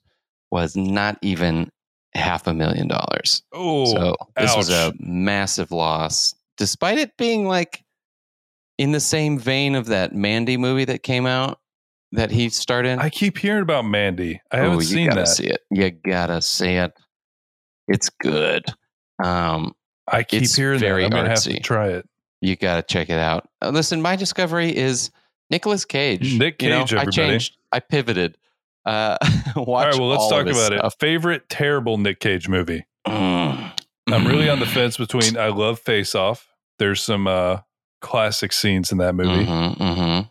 [0.50, 1.70] was not even
[2.14, 3.42] half a million dollars.
[3.52, 7.84] Oh, so this was a massive loss, despite it being like
[8.78, 11.60] in the same vein of that Mandy movie that came out
[12.12, 12.98] that he starred in.
[12.98, 14.40] I keep hearing about Mandy.
[14.50, 15.28] I haven't oh, you seen gotta that.
[15.28, 15.60] see it.
[15.70, 16.92] You gotta see it.
[17.88, 18.64] It's good.
[19.22, 19.74] Um,
[20.08, 20.86] I keep hearing that.
[20.86, 21.62] very I'm gonna have to artsy.
[21.62, 22.08] try it.
[22.40, 23.48] you gotta check it out.
[23.62, 25.10] Uh, listen, my discovery is
[25.50, 26.38] Nicolas Cage.
[26.38, 27.56] Nick You know, Cage, I changed.
[27.72, 28.36] I pivoted.
[28.84, 30.92] Uh, watch All right, well, let's talk about stuff.
[30.94, 31.00] it.
[31.00, 32.84] Favorite terrible Nick Cage movie?
[33.06, 33.72] Mm.
[34.08, 34.74] I'm really on the Mm.
[34.74, 36.48] fence between I love Face Off.
[36.78, 37.58] There's some uh
[38.00, 39.44] classic scenes in that movie.
[39.46, 40.30] Mhm, mhm.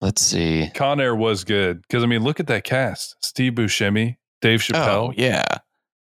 [0.00, 0.70] Let's see.
[0.74, 5.08] Con Air was good because I mean, look at that cast: Steve Buscemi, Dave Chappelle.
[5.08, 5.42] Oh yeah.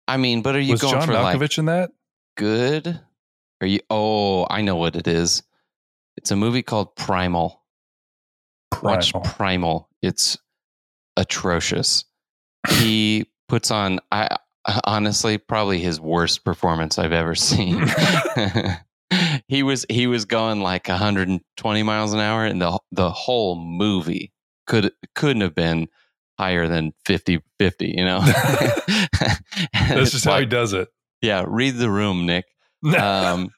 [0.07, 1.91] I mean, but are you was going John for Malkovich like in that?
[2.35, 2.99] good?
[3.61, 3.79] Are you?
[3.89, 5.43] Oh, I know what it is.
[6.17, 7.61] It's a movie called Primal.
[8.81, 9.29] Watch Primal.
[9.35, 9.89] Primal.
[10.01, 10.37] It's
[11.17, 12.05] atrocious.
[12.69, 13.99] He puts on.
[14.11, 14.37] I
[14.85, 17.85] honestly probably his worst performance I've ever seen.
[19.47, 24.31] he was he was going like 120 miles an hour, and the the whole movie
[24.67, 25.87] could couldn't have been
[26.39, 28.19] higher than 50 50 you know
[29.73, 30.87] That's just how he does it.
[31.21, 32.45] yeah read the room nick
[32.97, 33.49] um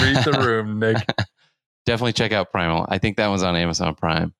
[0.00, 0.96] Read the room, Nick.
[1.84, 4.32] definitely check out primal i think that one's on amazon prime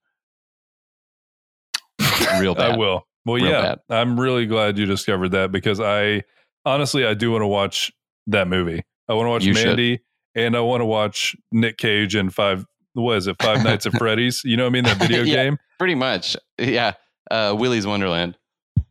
[2.41, 3.07] real bad I will.
[3.27, 3.79] Well, Real yeah, bad.
[3.91, 6.23] I'm really glad you discovered that because I
[6.65, 7.93] honestly I do want to watch
[8.29, 8.83] that movie.
[9.09, 9.67] I want to watch You should.
[9.67, 10.01] Mandy
[10.35, 12.65] and I want to watch Nick Cage and Five.
[12.95, 13.37] What is it?
[13.43, 14.43] Five Nights at Freddy's.
[14.45, 14.85] You know what I mean?
[14.85, 15.45] That video Yeah.
[15.45, 16.95] game, pretty much yeah
[17.31, 18.37] uh willy's wonderland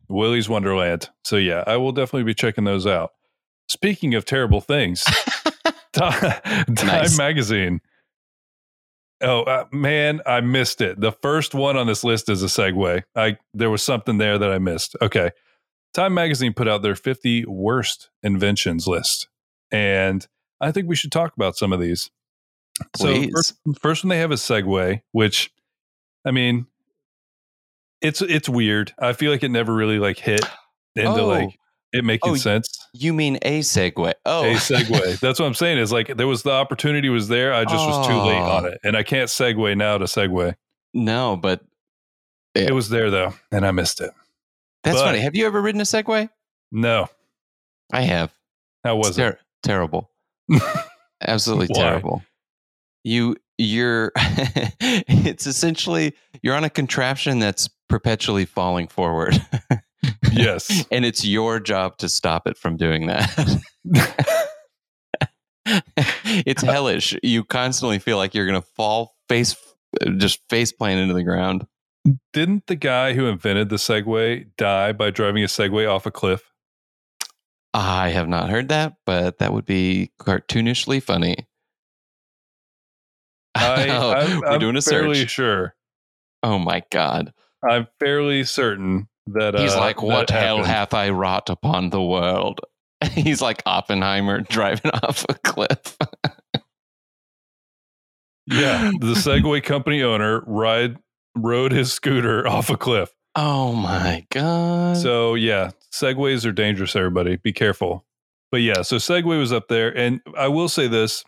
[0.08, 1.08] Willy's Wonderland.
[1.24, 3.10] So yeah, I will definitely be checking those out.
[3.68, 5.04] Speaking of terrible things,
[5.92, 7.16] Time, Time Nice.
[7.16, 7.80] Magazine.
[9.22, 11.00] Oh uh, man, I missed it.
[11.00, 13.02] The first one on this list is a segue.
[13.14, 14.96] I there was something there that I missed.
[15.02, 15.30] Okay,
[15.92, 19.28] Time Magazine put out their 50 worst inventions list,
[19.70, 20.26] and
[20.60, 22.10] I think we should talk about some of these.
[22.94, 25.52] please So first, first one they have is Segway, which
[26.24, 26.66] I mean,
[28.00, 28.94] it's it's weird.
[28.98, 30.44] I feel like it never really like hit
[30.96, 31.26] into Oh.
[31.26, 31.58] like
[31.92, 32.86] it making Oh, sense.
[32.92, 35.18] you mean a segue oh A segue.
[35.20, 35.78] That's what I'm saying.
[35.78, 37.52] Is like there was the opportunity was there.
[37.52, 38.50] I just was too late Oh.
[38.58, 40.54] on it, and I can't segue now to segue.
[40.94, 41.62] no but
[42.54, 44.10] It was there though, and I missed it.
[44.84, 46.28] that's But- funny have you ever ridden a segway
[46.72, 47.08] No,
[47.92, 48.32] i have
[48.84, 50.10] how was ter- terrible
[51.26, 52.22] absolutely terrible
[53.04, 59.40] you you're it's essentially you're on a contraption that's perpetually falling forward
[60.32, 60.84] yes.
[60.90, 63.62] and it's your job to stop it from doing that
[66.24, 69.56] it's hellish you constantly feel like you're gonna fall face
[70.16, 71.66] just face plant into the ground
[72.32, 76.42] Didn't the guy who invented the Segway die by driving a Segway off a cliff?
[77.72, 81.46] i have not heard that but that would be cartoonishly funny
[83.54, 85.74] I, I'm, we're I'm doing a fairly search sure.
[86.42, 87.32] oh my god
[87.68, 90.66] I'm fairly certain that He's uh, like, What hell happened.
[90.66, 92.60] hath I wrought upon the world?
[93.12, 95.96] He's like Oppenheimer driving off a cliff.
[98.46, 100.96] Yeah, the Segway company owner ride
[101.36, 103.12] rode his scooter off a cliff.
[103.36, 104.96] Oh my God.
[104.96, 106.96] So yeah, Segways are dangerous.
[106.96, 108.04] Everybody, be careful.
[108.50, 111.22] But yeah, so Segway was up there, and I will say this: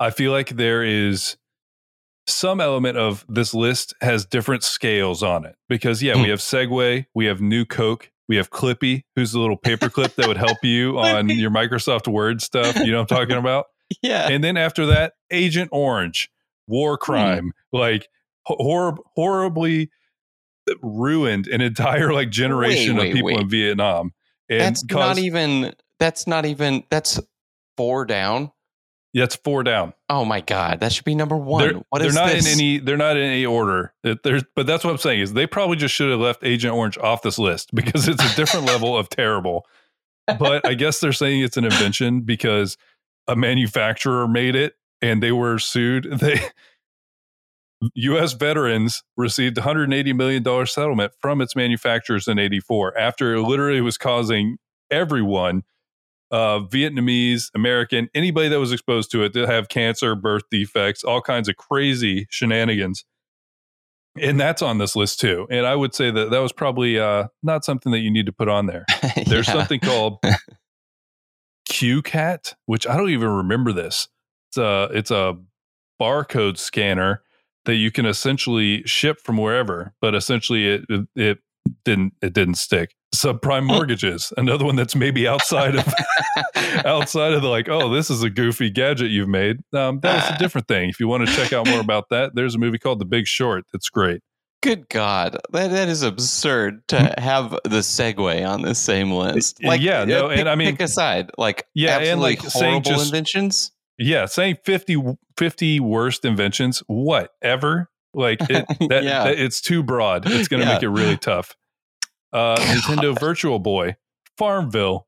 [0.00, 1.36] I feel like there is
[2.26, 6.22] some element of this list has different scales on it because yeah, Hmm.
[6.22, 10.28] we have Segway, we have New Coke, we have Clippy, who's the little paperclip that
[10.28, 12.76] would help you on your Microsoft Word stuff.
[12.76, 13.66] You know what I'm talking about?
[14.02, 14.28] Yeah.
[14.28, 16.30] and then after that, Agent Orange,
[16.66, 18.08] war crime, like
[18.46, 19.90] hor- horribly
[20.82, 23.40] ruined an entire like generation wait, of people wait.
[23.40, 24.12] in Vietnam.
[24.48, 25.74] And that's caused, not even.
[25.98, 26.84] That's not even.
[26.90, 27.20] That's
[27.76, 28.52] four down.
[29.14, 29.92] It's four down.
[30.08, 31.62] Oh my god, that should be number one.
[31.62, 32.46] They're, What they're not this?
[32.46, 32.78] in any.
[32.78, 33.92] They're not in any order.
[34.02, 36.96] There's, but that's what I'm saying is they probably just should have left Agent Orange
[36.98, 39.66] off this list because it's a different level of terrible.
[40.38, 42.76] But I guess they're saying it's an invention because
[43.28, 46.06] a manufacturer made it and they were sued.
[46.20, 46.40] They
[47.96, 48.32] U.S.
[48.34, 53.98] veterans received 180 million dollar settlement from its manufacturers in '84 after it literally was
[53.98, 54.58] causing
[54.90, 55.64] everyone,
[56.32, 61.20] uh, Vietnamese, American, anybody that was exposed to it to have cancer, birth defects, all
[61.20, 63.04] kinds of crazy shenanigans.
[64.18, 65.46] And that's on this list too.
[65.50, 68.32] And I would say that that was probably uh, not something that you need to
[68.32, 68.84] put on there.
[69.26, 70.18] There's something called
[71.70, 74.08] CueCat, which I don't even remember this.
[74.50, 75.38] It's a it's a
[76.00, 77.22] barcode scanner
[77.64, 81.38] that you can essentially ship from wherever, but essentially it it, it
[81.84, 82.94] didn't it didn't stick.
[83.14, 85.86] Subprime mortgages, another one that's maybe outside of
[86.84, 89.58] outside of the like, oh, this is a goofy gadget you've made.
[89.74, 90.88] Um, that was a different thing.
[90.88, 93.26] If you want to check out more about that, there's a movie called The Big
[93.26, 94.22] Short that's great.
[94.62, 99.62] Good God, that that is absurd to have the Segway on the same list.
[99.62, 103.06] like yeah, no, pick, and I mean- pick aside, like Yeah, and, like, horrible just-
[103.06, 103.72] inventions.
[103.98, 107.90] Yeah, saying 50, 50 worst inventions, what ever?
[108.14, 109.24] Like it, that, Yeah.
[109.24, 110.30] that- it's too broad.
[110.30, 110.74] It's going to Yeah.
[110.74, 111.56] make it really tough.
[112.32, 113.96] Uh, Nintendo Virtual Boy,
[114.36, 115.06] Farmville,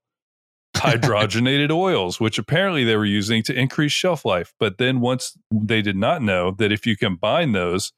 [0.77, 4.53] hydrogenated oils, which apparently they were using to increase shelf life.
[4.59, 7.93] But then once they did not know that if you combine those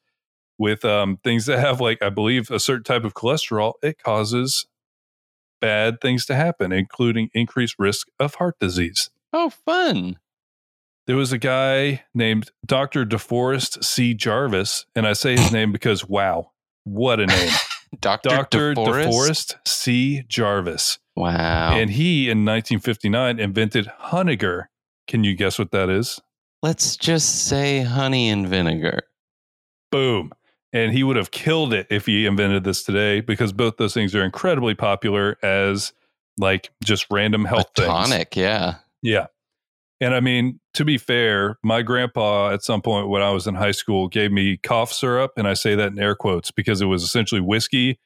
[0.59, 4.67] with um, things that have, like, I believe, a certain type of cholesterol, it causes
[5.61, 9.11] bad things to happen, including increased risk of heart disease.
[9.33, 10.19] Oh, fun!
[11.07, 13.05] There was a guy named Dr.
[13.05, 14.13] DeForest C.
[14.13, 16.51] Jarvis, and I say his name because wow,
[16.85, 17.53] what a name.
[18.01, 18.75] Doctor Dr.
[18.75, 19.07] DeForest.
[19.07, 20.23] DeForest C.
[20.29, 20.99] Jarvis.
[21.15, 21.73] Wow.
[21.73, 24.67] And he in 1959 invented Honegar.
[25.09, 26.21] Can you guess what that is?
[26.63, 29.03] Let's just say honey and vinegar.
[29.91, 30.33] Boom.
[30.73, 34.15] And he would have killed it if he invented this today because both those things
[34.15, 35.93] are incredibly popular as
[36.39, 37.87] like just random A health things.
[37.89, 38.77] tonic, yeah.
[39.03, 39.27] Yeah.
[40.01, 43.55] And I mean, to be fair, my grandpa at some point when I was in
[43.55, 46.87] high school gave me cough syrup, and I say that in air quotes because it
[46.87, 47.99] was essentially whiskey,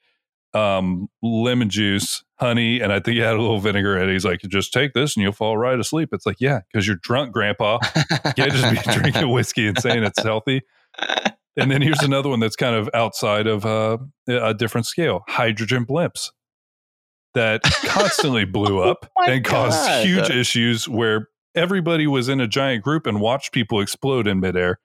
[0.53, 4.13] um, lemon juice, honey, and I think he had a little vinegar in it.
[4.13, 6.09] He's like, just take this and you'll fall right asleep.
[6.13, 7.79] It's like, yeah, because you're drunk, grandpa.
[8.25, 10.61] You can't just be drinking whiskey and saying it's healthy.
[11.57, 13.97] And then here's another one that's kind of outside of uh,
[14.29, 16.29] a different scale hydrogen blimps
[17.33, 20.05] that constantly blew up Oh and caused God.
[20.05, 24.79] huge issues where everybody was in a giant group and watched people explode in midair.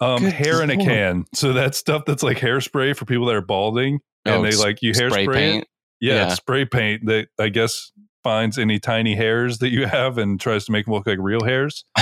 [0.00, 1.24] Um, Good hair in a can.
[1.34, 4.82] So that stuff that's like hairspray for people that are balding and Oh, they like
[4.82, 5.66] you hairspray paint.
[6.00, 6.34] Yeah, Yeah.
[6.34, 7.92] spray paint that I guess
[8.24, 11.44] finds any tiny hairs that you have and tries to make them look like real
[11.44, 11.84] hairs.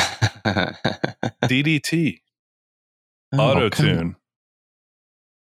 [1.44, 2.20] DDT,
[3.33, 4.16] Oh, auto tune.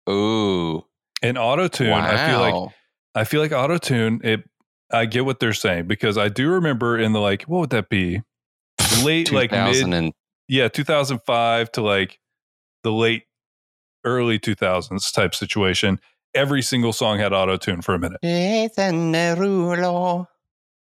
[0.09, 0.85] Ooh.
[1.23, 2.05] And auto tune, wow.
[2.07, 2.75] I feel like
[3.15, 4.21] I feel like auto tune.
[4.25, 4.49] It,
[4.93, 7.89] I get what they're saying because I do remember in the like, what would that
[7.89, 8.23] be?
[9.05, 10.13] Late, like mid, and
[10.49, 12.19] yeah, 2005 to like
[12.83, 13.25] the late,
[14.05, 16.01] early 2000s type situation.
[16.35, 18.21] Every single song had auto tune for a minute.
[18.23, 20.27] Jason Derulo.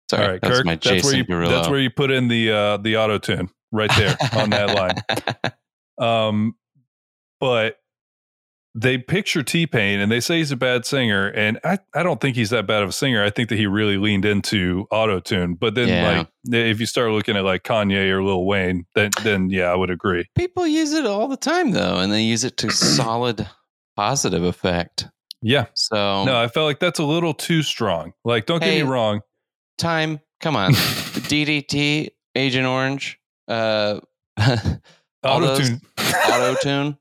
[0.10, 1.50] Sorry, All right, that's Kirk, my that's where you Derulo.
[1.50, 4.96] that's where you put in the uh, the auto tune right there on that line.
[6.00, 6.56] Um,
[7.42, 7.76] but
[8.82, 12.22] they picture T Pain and they say he's a bad singer, and I, I don't
[12.22, 13.24] think he's that bad of a singer.
[13.24, 15.56] I think that he really leaned into auto tune.
[15.56, 16.18] But then, Yeah.
[16.20, 19.76] like, if you start looking at like Kanye or Lil Wayne, then then yeah, I
[19.76, 20.26] would agree.
[20.36, 23.48] People use it all the time though, and they use it to solid
[23.96, 25.08] positive effect.
[25.42, 28.12] Yeah, So no, I felt like that's a little too strong.
[28.26, 29.22] Like, don't get me wrong.
[29.78, 30.74] time, come on.
[30.74, 34.00] DDT, Agent Orange, uh
[35.24, 35.82] Auto tune.
[36.30, 36.98] auto tune.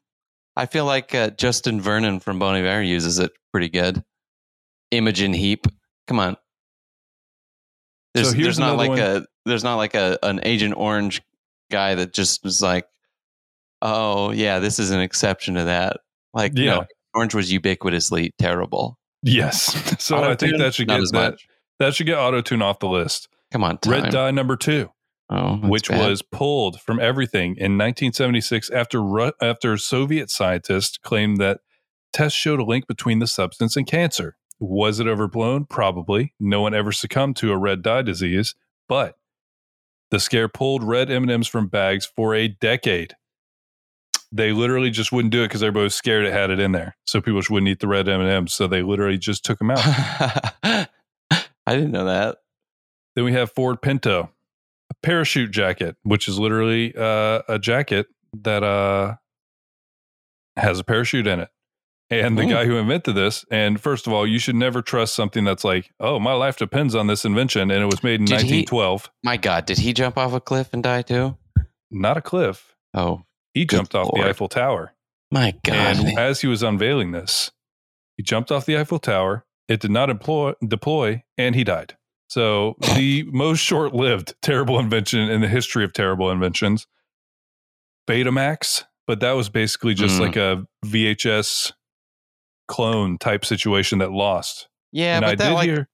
[0.59, 4.03] I feel like uh, Justin Vernon from Bon Iver uses it pretty good.
[4.91, 5.67] Imogen Heap,
[6.09, 6.37] come on.
[8.15, 8.99] There's, So here's there's not like one.
[8.99, 11.23] a there's not like a an Agent Orange
[11.71, 12.87] guy that just was like,
[13.83, 15.99] oh yeah, this is an exception to that.
[16.35, 16.75] Like, Yeah.
[16.75, 16.85] no,
[17.15, 18.99] Orange was ubiquitously terrible.
[19.23, 19.75] yes.
[20.01, 21.47] So I think that should get that much.
[21.79, 23.29] that should get auto tune off the list.
[23.53, 23.93] Come on, time.
[24.05, 24.91] Red dye number two.
[25.31, 26.09] Oh, which bad.
[26.09, 31.61] was pulled from everything in 1976 after Ru- after Soviet scientists claimed that
[32.13, 34.37] tests showed a link between the substance and cancer.
[34.59, 35.67] Was it overblown?
[35.67, 36.33] Probably.
[36.41, 38.55] No one ever succumbed to a red dye disease,
[38.89, 39.19] but
[40.11, 43.15] the scare pulled red M&Ms from bags for a decade.
[44.33, 46.97] They literally just wouldn't do it because everybody was scared it had it in there,
[47.07, 48.53] so people just wouldn't eat the red M&Ms.
[48.53, 49.81] So they literally just took them out.
[50.63, 50.87] I
[51.67, 52.39] didn't know that.
[53.15, 54.31] Then we have Ford Pinto,
[55.03, 58.07] parachute jacket, which is literally uh, a jacket
[58.43, 59.15] that uh,
[60.57, 61.49] has a parachute in it.
[62.11, 62.49] And the Hmm.
[62.51, 65.91] guy who invented this, and first of all, you should never trust something that's like,
[66.01, 69.11] oh, my life depends on this invention, and it was made in Did he- 1912.
[69.23, 71.37] My God, did he jump off a cliff and die too?
[71.91, 72.75] Not a cliff.
[72.95, 74.95] Oh, He jumped off the Eiffel Tower.
[75.31, 75.75] my God.
[75.77, 77.51] And as he was unveiling this,
[78.17, 79.45] he jumped off the Eiffel Tower.
[79.69, 81.98] It did not employ, deploy, and he died.
[82.29, 86.87] So the most short-lived terrible invention in the history of terrible inventions,
[88.09, 88.85] Betamax.
[89.07, 90.21] But that was basically just Mm.
[90.21, 91.73] like a VHS
[92.67, 94.69] clone type situation that lost.
[94.93, 95.89] yeah, and but I that did like hear,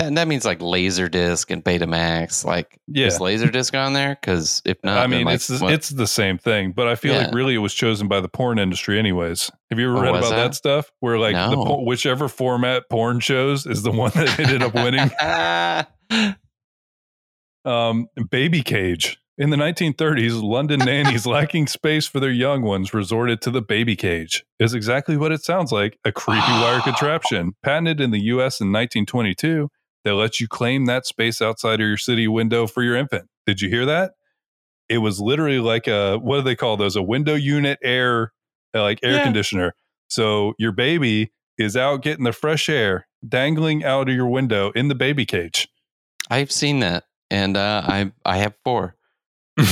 [0.00, 2.44] that, that means like Laserdisc and Betamax.
[2.44, 3.06] Like, yeah.
[3.06, 4.16] is Laserdisc on there?
[4.20, 6.94] Because if not, I mean, like, it's the, what- it's the same thing, but I
[6.94, 9.50] feel like really it was chosen by the porn industry, anyways.
[9.70, 10.36] Have you ever Oh, read about that?
[10.36, 10.54] that?
[10.54, 10.90] stuff?
[11.00, 11.64] Where like the No.
[11.64, 15.10] po- whichever format porn shows is the one that ended up winning.
[17.64, 19.18] Um, baby cage.
[19.36, 23.96] In the 1930s, London nannies lacking space for their young ones resorted to the baby
[23.96, 24.44] cage.
[24.58, 27.52] Is exactly what it sounds like a creepy wire contraption.
[27.62, 29.68] Patented in the US in 1922,
[30.04, 33.28] that lets you claim that space outside of your city window for your infant.
[33.46, 34.12] Did you hear that?
[34.88, 36.96] It was literally like a what do they call those?
[36.96, 38.32] A window unit air,
[38.74, 39.22] uh, like air Yeah.
[39.24, 39.74] conditioner.
[40.08, 44.88] So your baby is out getting the fresh air, dangling out of your window in
[44.88, 45.68] the baby cage.
[46.30, 48.96] I've seen that, and uh, I I have four.
[49.58, 49.64] he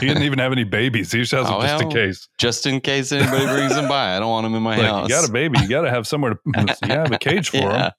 [0.00, 1.12] didn't even have any babies.
[1.12, 2.28] He just has them Oh, just in case.
[2.38, 5.08] Just in case anybody brings them by, I don't want them in my Like, house.
[5.08, 6.40] you got a baby, you got to have somewhere to
[6.82, 7.90] you have a cage for Yeah.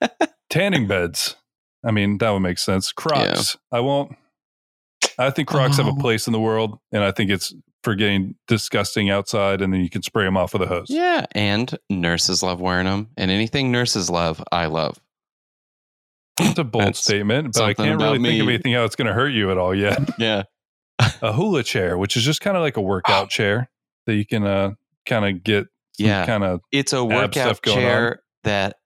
[0.00, 0.10] them.
[0.50, 1.36] Tanning beds.
[1.84, 2.92] I mean, that would make sense.
[2.92, 3.56] Crocs.
[3.72, 4.16] I won't.
[5.18, 5.96] I think Crocs have a Oh.
[5.96, 9.88] place in the world, and I think it's for getting disgusting outside, and then you
[9.88, 10.86] can spray them off with a hose.
[10.90, 14.98] Yeah, and nurses love wearing them, and anything nurses love, I love.
[16.38, 18.96] It's a bold That's statement, but I can't really about think of anything how it's
[18.96, 19.98] going to hurt you at all yet.
[20.18, 20.42] Yeah,
[21.22, 23.70] a hula chair, which is just kind of like a workout chair
[24.06, 24.72] that you can uh,
[25.06, 25.66] kind of get
[25.98, 26.26] Yeah.
[26.26, 28.76] kind of it's a workout going chair that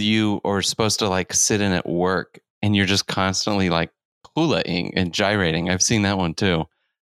[0.00, 3.90] you are supposed to like sit in at work, and you're just constantly like
[4.36, 5.70] hulaing and gyrating.
[5.70, 6.64] I've seen that one too.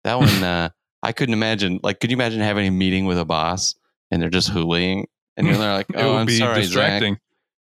[0.05, 0.71] That one, uh,
[1.03, 1.81] I couldn't imagine.
[1.83, 3.75] Like, could you imagine having a meeting with a boss
[4.11, 5.05] and they're just hulaing,
[5.37, 7.19] and you're like, it "Oh, would I'm be sorry, Zach, distracting.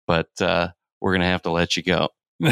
[0.08, 0.70] but uh,
[1.02, 2.10] we're gonna have to let you go."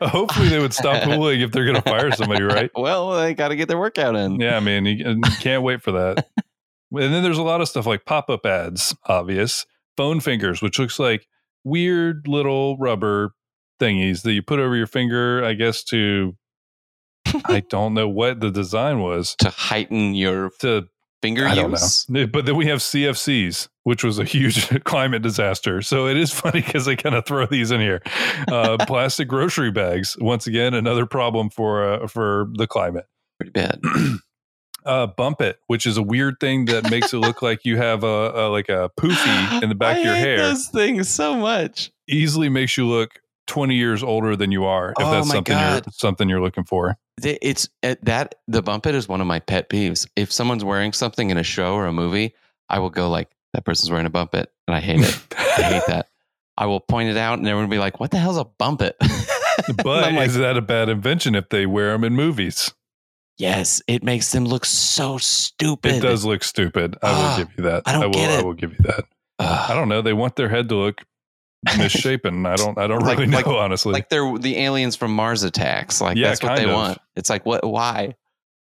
[0.00, 2.70] Hopefully, they would stop hulaing if they're going to fire somebody, right?
[2.74, 4.38] well, they got to get their workout in.
[4.40, 6.28] Yeah, man, you, you can't wait for that.
[6.92, 10.78] And then there's a lot of stuff like pop up ads, obvious phone fingers, which
[10.78, 11.26] looks like
[11.64, 13.34] weird little rubber
[13.80, 16.36] thingies that you put over your finger, I guess, to
[17.44, 20.88] I don't know what the design was to heighten your to
[21.22, 22.08] finger I don't use.
[22.08, 22.26] know.
[22.26, 25.80] But then we have CFCs, which was a huge climate disaster.
[25.82, 28.02] So it is funny because they kind of throw these in here.
[28.48, 33.06] Uh, plastic grocery bags, once again, another problem for uh, for the climate.
[33.38, 33.80] Pretty bad.
[34.84, 38.02] Uh, bump it, which is a weird thing that makes it look like you have
[38.04, 40.38] a, a like a poofy in the back I of your hate hair.
[40.38, 41.90] Those things so much.
[42.08, 45.84] Easily makes you look twenty years older than you are if Oh that's something God.
[45.86, 46.96] you're something you're looking for.
[47.22, 50.08] It's uh, that the bump it is one of my pet peeves.
[50.16, 52.34] If someone's wearing something in a show or a movie,
[52.68, 55.18] I will go like, "That person's wearing a bump it," and I hate it.
[55.38, 56.08] I hate that.
[56.58, 58.82] I will point it out, and everyone will be like, "What the hell's a bump
[58.82, 58.96] it?"
[59.84, 62.72] But like, is that a bad invention if they wear them in movies?
[63.38, 65.96] Yes, it makes them look so stupid.
[65.96, 66.96] It does look stupid.
[67.02, 67.82] I Ah, will give you that.
[67.86, 69.04] I don't will, get I will give you that.
[69.38, 70.02] I don't know.
[70.02, 71.02] They want their head to look
[71.78, 72.46] misshapen.
[72.46, 72.76] I don't.
[72.78, 73.36] I don't Like- really know.
[73.38, 76.00] like- honestly, like they're the aliens from Mars attacks.
[76.00, 76.72] Like Yeah, that's what they of.
[76.72, 76.98] want.
[77.16, 77.66] It's like what?
[77.66, 78.14] Why?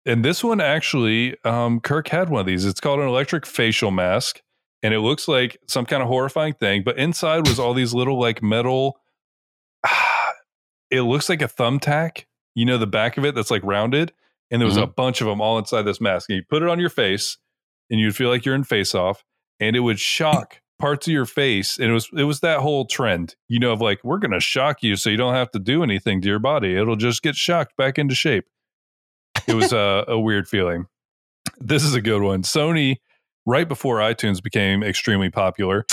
[0.06, 2.66] and this one actually, um, Kirk had one of these.
[2.66, 4.42] It's called an electric facial mask,
[4.82, 6.84] and it looks like some kind of horrifying thing.
[6.84, 9.00] But inside was all these little like metal.
[10.92, 12.26] it looks like a thumbtack.
[12.56, 14.12] You know the back of it that's like rounded,
[14.52, 14.92] and there was a mm-hmm.
[14.96, 16.30] bunch of them all inside this mask.
[16.30, 17.38] And you put it on your face,
[17.90, 19.24] and you'd feel like you're in face off,
[19.60, 21.78] and it would shock parts of your face.
[21.78, 24.82] And it was it was that whole trend, you know, of like we're gonna shock
[24.82, 26.76] you so you don't have to do anything to your body.
[26.76, 28.46] It'll just get shocked back into shape.
[29.48, 30.88] It was a, a weird feeling.
[31.60, 32.44] This is a good one.
[32.44, 32.98] Sony,
[33.46, 35.86] right before iTunes became extremely popular,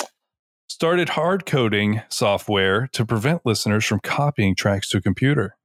[0.68, 5.56] started hard coding software to prevent listeners from copying tracks to a computer.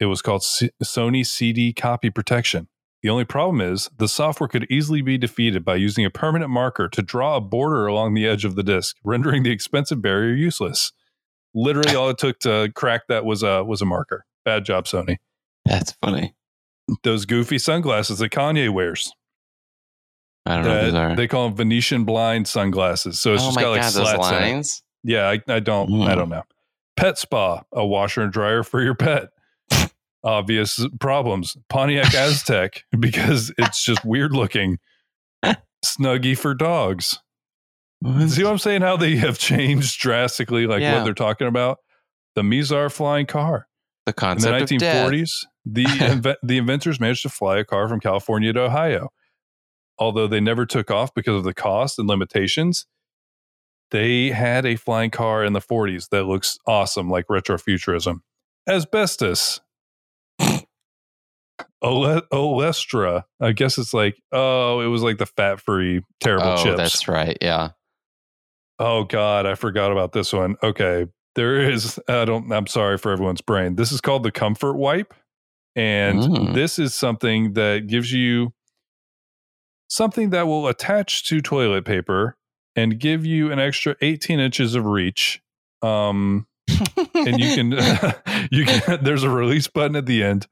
[0.00, 2.68] It was called C- Sony CD Copy Protection.
[3.02, 6.88] The only problem is the software could easily be defeated by using a permanent marker
[6.88, 10.92] to draw a border along the edge of the disk, rendering the expensive barrier useless.
[11.54, 14.24] Literally, all it took to crack that was a was a marker.
[14.44, 15.18] Bad job, Sony.
[15.64, 16.34] That's funny.
[17.02, 19.12] Those goofy sunglasses that Kanye wears.
[20.46, 21.16] I don't know what those That- are.
[21.16, 23.20] they call them Venetian blind sunglasses.
[23.20, 24.66] So it's oh just got like god, slats in it.
[25.04, 26.16] Yeah, I, I don't I Mm.
[26.16, 26.42] don't know.
[26.96, 29.28] Pet spa, a washer and dryer for your pet.
[30.24, 31.56] Obvious problems.
[31.68, 34.78] Pontiac Aztek because it's just weird looking.
[35.84, 37.18] Snuggie for dogs.
[38.26, 38.82] See what I'm saying?
[38.82, 40.96] How they have changed drastically, like Yeah.
[40.98, 41.78] what they're talking about.
[42.34, 43.66] The Mizar flying car
[44.06, 45.10] The in the concept of death.
[45.10, 45.30] 1940s.
[45.66, 49.08] The inve- the inventors managed to fly a car from California to Ohio.
[49.98, 52.86] Although they never took off because of the cost and limitations,
[53.90, 58.20] they had a flying car in the 40s that looks awesome, like retrofuturism.
[58.68, 59.60] Asbestos.
[61.84, 63.24] Ole- Olestra.
[63.40, 66.76] I guess it's like, oh, it was like the fat free, terrible Oh, chips.
[66.76, 67.36] that's right.
[67.40, 67.70] Yeah.
[68.78, 70.56] Oh God, I forgot about this one.
[70.62, 71.06] Okay,
[71.36, 72.00] there is.
[72.08, 72.50] I don't.
[72.52, 73.76] I'm sorry for everyone's brain.
[73.76, 75.14] This is called the Comfort Wipe,
[75.76, 76.54] and Mm.
[76.54, 78.52] this is something that gives you
[79.88, 82.36] something that will attach to toilet paper
[82.74, 85.40] and give you an extra 18 inches of reach.
[85.82, 86.46] Um,
[87.14, 87.70] and you can
[88.50, 89.04] you can.
[89.04, 90.46] There's a release button at the end.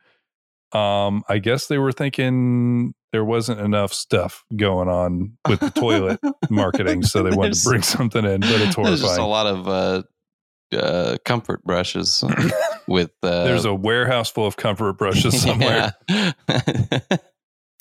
[0.72, 6.18] Um, I guess they were thinking there wasn't enough stuff going on with the toilet
[6.50, 9.68] marketing, so they wanted to bring something in, but it's There's just a lot of
[9.68, 10.02] uh,
[10.76, 12.24] uh, comfort brushes
[12.88, 13.10] with.
[13.22, 15.92] Uh, There's a warehouse full of comfort brushes somewhere.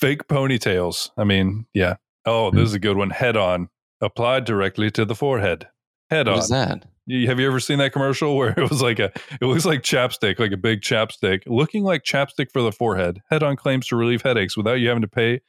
[0.00, 1.10] Fake ponytails.
[1.16, 1.96] I mean, yeah.
[2.26, 3.10] Oh, this is a good one.
[3.10, 3.68] Head on.
[4.00, 5.68] Applied directly to the forehead.
[6.10, 6.36] Head what on.
[6.36, 6.84] What is that?
[7.06, 9.82] You- Have you ever seen that commercial where it was like a, it looks like
[9.82, 13.20] chapstick, like a big chapstick, looking like chapstick for the forehead.
[13.30, 15.40] Head on claims to relieve headaches without you having to pay,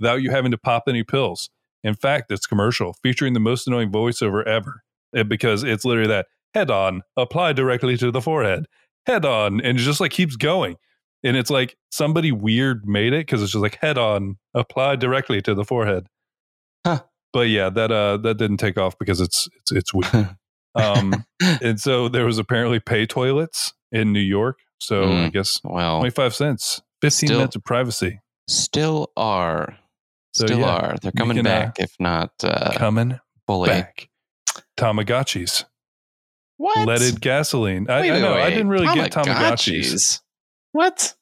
[0.00, 1.50] without you having to pop any pills.
[1.84, 4.82] In fact, it's commercial featuring the most annoying voiceover ever
[5.14, 8.66] eh, because it's literally that head on, apply directly to the forehead,
[9.06, 10.76] head on, and it just like keeps going.
[11.24, 15.40] And it's like somebody weird made it because it's just like head on, apply directly
[15.42, 16.06] to the forehead.
[16.86, 17.02] Huh.
[17.32, 20.36] But yeah, that uh that didn't take off because it's it's it's weird.
[20.74, 21.24] Um,
[21.62, 24.58] and so there was apparently pay toilets in New York.
[24.78, 25.32] So I Mm.
[25.32, 29.78] guess well, 25 cents, 15 Still- minutes of privacy still are.
[30.34, 30.96] So, Still yeah, are.
[31.00, 33.68] They're coming can, uh, back, if not uh, coming fully.
[33.68, 34.08] back.
[34.78, 35.64] Tamagotchis,
[36.56, 36.86] What?
[36.88, 37.88] leaded gasoline.
[37.90, 38.34] I, Wait, I wait, know.
[38.34, 39.26] I didn't really get Tamagotchis.
[39.92, 40.20] Tamagotchis?
[40.72, 41.14] What?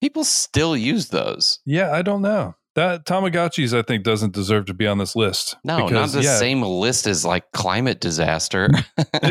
[0.00, 1.60] People still use those.
[1.66, 2.54] Yeah, I don't know.
[2.78, 5.56] That Tamagotchis, I think, doesn't deserve to be on this list.
[5.64, 8.68] No, not because, the yeah, same list as like climate disaster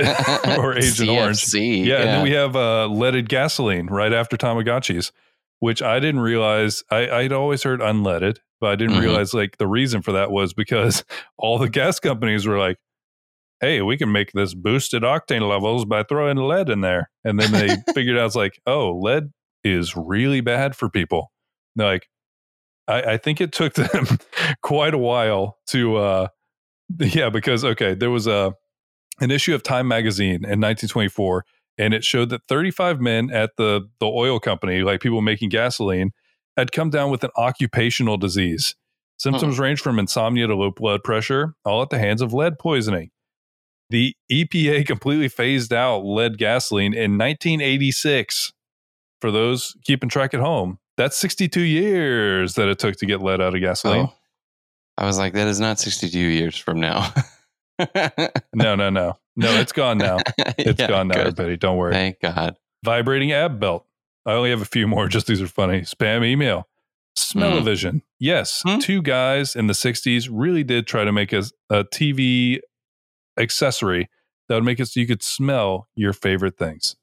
[0.57, 1.37] Or Agent Orange.
[1.37, 5.11] CFC, Yeah, and then we have uh, leaded gasoline right after Tamagotchis,
[5.59, 6.83] which I didn't realize.
[6.91, 9.01] I, I'd always heard unleaded, but I didn't Mhm.
[9.01, 11.05] realize like the reason for that was because
[11.37, 12.75] all the gas companies were like,
[13.61, 17.53] "Hey, we can make this boosted octane levels by throwing lead in there," and then
[17.53, 19.31] they figured out it's like, "Oh, lead
[19.63, 21.31] is really bad for people."
[21.77, 22.09] They're like,
[22.88, 24.05] I, I think it took them
[24.61, 26.27] quite a while to, uh,
[26.99, 28.53] yeah, because okay, there was a
[29.19, 31.43] an issue of Time magazine in 1924
[31.77, 36.11] and it showed that 35 men at the the oil company, like people making gasoline,
[36.55, 38.75] had come down with an occupational disease.
[39.17, 43.09] Symptoms range from insomnia to low blood pressure, all at the hands of lead poisoning.
[43.89, 48.53] The EPA completely phased out lead gasoline in 1986.
[49.19, 53.39] For those keeping track at home, that's 62 years that it took to get lead
[53.41, 54.07] out of gasoline.
[54.09, 54.13] Oh.
[54.97, 57.13] I was like, that is not 62 years from now.
[58.55, 59.19] No, no, no.
[59.35, 60.17] No, it's gone now.
[60.57, 61.27] It's Yeah, gone now, good.
[61.27, 61.57] everybody.
[61.57, 61.93] Don't worry.
[61.93, 62.55] Thank God.
[62.83, 63.85] Vibrating ab belt.
[64.25, 65.81] I only have a few more, just these are funny.
[65.81, 66.67] Spam email.
[67.15, 68.01] Smell-o-vision.
[68.19, 68.79] Yes, Hmm.
[68.79, 72.59] two guys in the 60s really did try to make a, a TV
[73.39, 74.09] accessory
[74.49, 76.95] that would make it so you could smell your favorite things.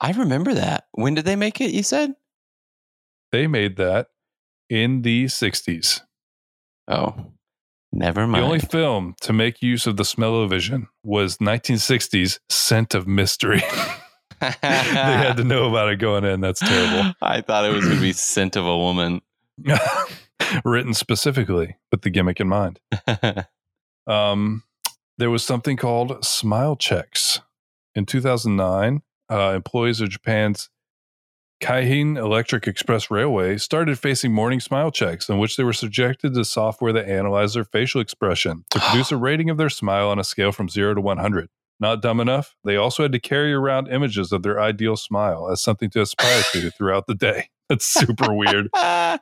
[0.00, 0.84] I remember that.
[0.92, 1.70] When did they make it?
[1.70, 2.12] You said?
[3.34, 4.10] They made that
[4.70, 6.02] in the 60s.
[6.86, 7.32] Oh,
[7.92, 8.44] never mind.
[8.44, 13.58] The only film to make use of the smell-o-vision was 1960s Scent of Mystery.
[14.40, 16.42] they had to know about it going in.
[16.42, 17.12] That's terrible.
[17.22, 19.20] I thought it was going to be scent of a woman.
[20.64, 22.78] Written specifically with the gimmick in mind.
[24.06, 24.62] um,
[25.18, 27.40] there was something called smile checks
[27.96, 30.70] in 2009 uh, employees of japan's
[31.64, 36.44] Keihin electric express railway started facing morning smile checks in which they were subjected to
[36.44, 40.24] software that analyzed their facial expression to produce a rating of their smile on a
[40.24, 41.48] scale from 0 to 100
[41.80, 45.62] Not dumb enough, they also had to carry around images of their ideal smile as
[45.62, 47.48] something to aspire to throughout the day.
[47.70, 48.68] That's super weird.
[48.74, 49.18] oh,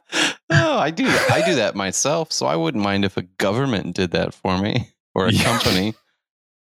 [0.51, 1.07] I do.
[1.07, 4.88] I do that myself, so I wouldn't mind if a government did that for me
[5.14, 5.45] or a Yeah.
[5.45, 5.95] company.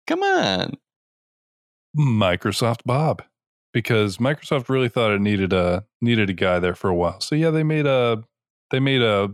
[0.08, 0.74] Come on.
[1.98, 3.22] Microsoft Bob,
[3.78, 7.22] because Microsoft really thought it needed a needed a guy there for a while.
[7.22, 8.24] So yeah, they made a
[8.72, 9.30] they made a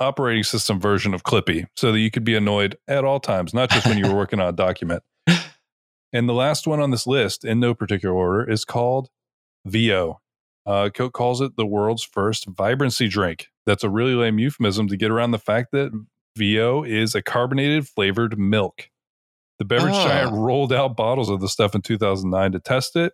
[0.00, 3.70] operating system version of Clippy so that you could be annoyed at all times, not
[3.70, 5.04] just when you were working on a document.
[6.12, 9.10] And the last one on this list, in no particular order, is called
[9.64, 10.18] VO.
[10.66, 13.46] Uh, Coke calls it the world's first vibrancy drink.
[13.64, 15.92] That's a really lame euphemism to get around the fact that
[16.36, 18.90] VO is a carbonated flavored milk.
[19.60, 20.08] The beverage Ah.
[20.08, 23.12] giant rolled out bottles of the stuff in 2009 to test it.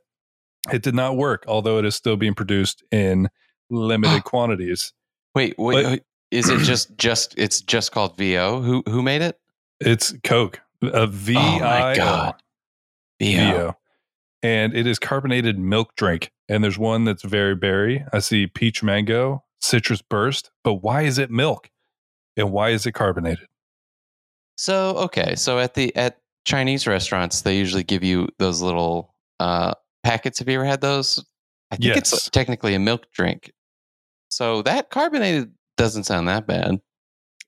[0.73, 3.29] It did not work, although it is still being produced in
[3.71, 4.93] limited quantities.
[5.35, 8.61] Wait, wait, But- is it just just it's just called VO?
[8.63, 9.39] Who who made it?
[9.81, 12.35] It's Coke, a V Oh my God.
[13.21, 13.53] VO.
[13.53, 13.77] VO.
[14.43, 16.33] And it is carbonated milk drink.
[16.49, 18.05] And there's one that's very berry.
[18.13, 20.51] I see peach mango, citrus burst.
[20.65, 21.71] But why is it milk?
[22.37, 23.47] And why is it carbonated?
[24.57, 29.73] So okay, so at the at Chinese restaurants, they usually give you those little uh,
[30.03, 30.39] packets.
[30.39, 31.25] Have you ever had those?
[31.71, 32.13] I think Yes.
[32.13, 33.53] it's technically a milk drink.
[34.29, 36.81] So that carbonated doesn't sound that bad,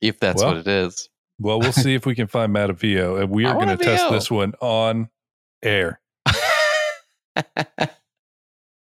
[0.01, 1.09] if that's Well, what it is.
[1.39, 3.17] Well, we'll see if we can find Matt a VO.
[3.17, 5.09] And we are going to test this one on
[5.63, 6.01] air.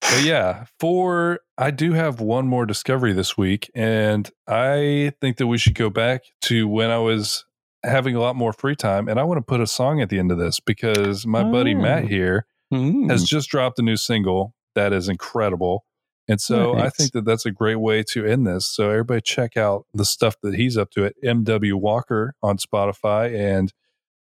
[0.01, 5.49] But yeah, for I do have one more discovery this week, and I think that
[5.49, 7.45] we should go back to when I was
[7.85, 10.19] having a lot more free time, and I want to put a song at the
[10.19, 12.07] end of this because my buddy Matt Oh.
[12.07, 13.09] here Hmm.
[13.09, 15.85] has just dropped a new single that is incredible.
[16.29, 18.66] And so I think that that's a great way to end this.
[18.66, 23.35] So everybody check out the stuff that he's up to at MW Walker on Spotify.
[23.35, 23.73] And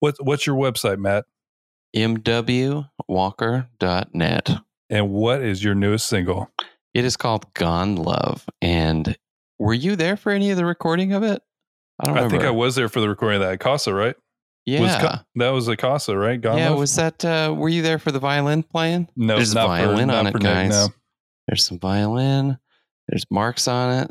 [0.00, 1.24] what what's your website, Matt?
[1.96, 4.50] MWWalker.net.
[4.90, 6.50] And what is your newest single?
[6.92, 8.44] It is called Gone Love.
[8.60, 9.16] And
[9.58, 11.40] were you there for any of the recording of it?
[11.98, 14.16] I don't I think I was there for the recording of that at Casa, right?
[14.66, 14.80] Yeah.
[14.80, 16.40] Was Ca- that was a Casa, right?
[16.40, 19.08] Gone yeah, was that uh were you there for the violin playing?
[19.16, 20.70] no, There's a not for- violin not on it, for Nick, guys.
[20.70, 20.88] no.
[21.46, 22.58] There's some violin.
[23.08, 24.10] There's marks on it.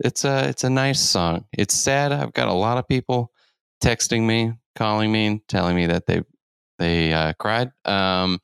[0.00, 1.44] It's a it's a nice song.
[1.52, 2.10] It's sad.
[2.10, 3.30] I've got a lot of people
[3.82, 6.22] texting me, calling me, and telling me that they
[6.80, 7.70] they uh, cried.
[7.84, 8.40] Um,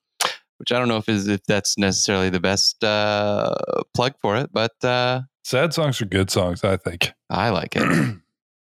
[0.58, 3.52] which I don't know if is if that's necessarily the best uh,
[3.94, 7.12] plug for it, but uh, Sad songs are good songs, I think.
[7.28, 7.82] I like it.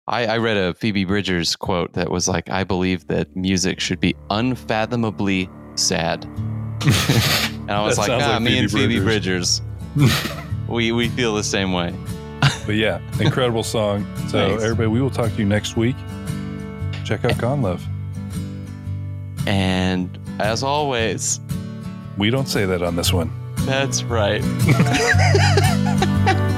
[0.08, 3.99] I, I read a Phoebe Bridgers quote that was like, "I believe that music should
[3.99, 9.62] be unfathomably sad." and I was like, "Ah, like me Phoebe and Phoebe Bridgers."
[9.95, 10.32] Bridgers,
[10.70, 11.93] we we feel the same way."
[12.66, 14.05] But yeah, incredible song.
[14.28, 14.64] So Thanks.
[14.64, 15.95] everybody, we will talk to you next week.
[17.05, 17.82] Check out Gone Love.
[19.47, 21.39] And as always,
[22.18, 23.32] We don't say that on this one.
[23.66, 24.41] that's right.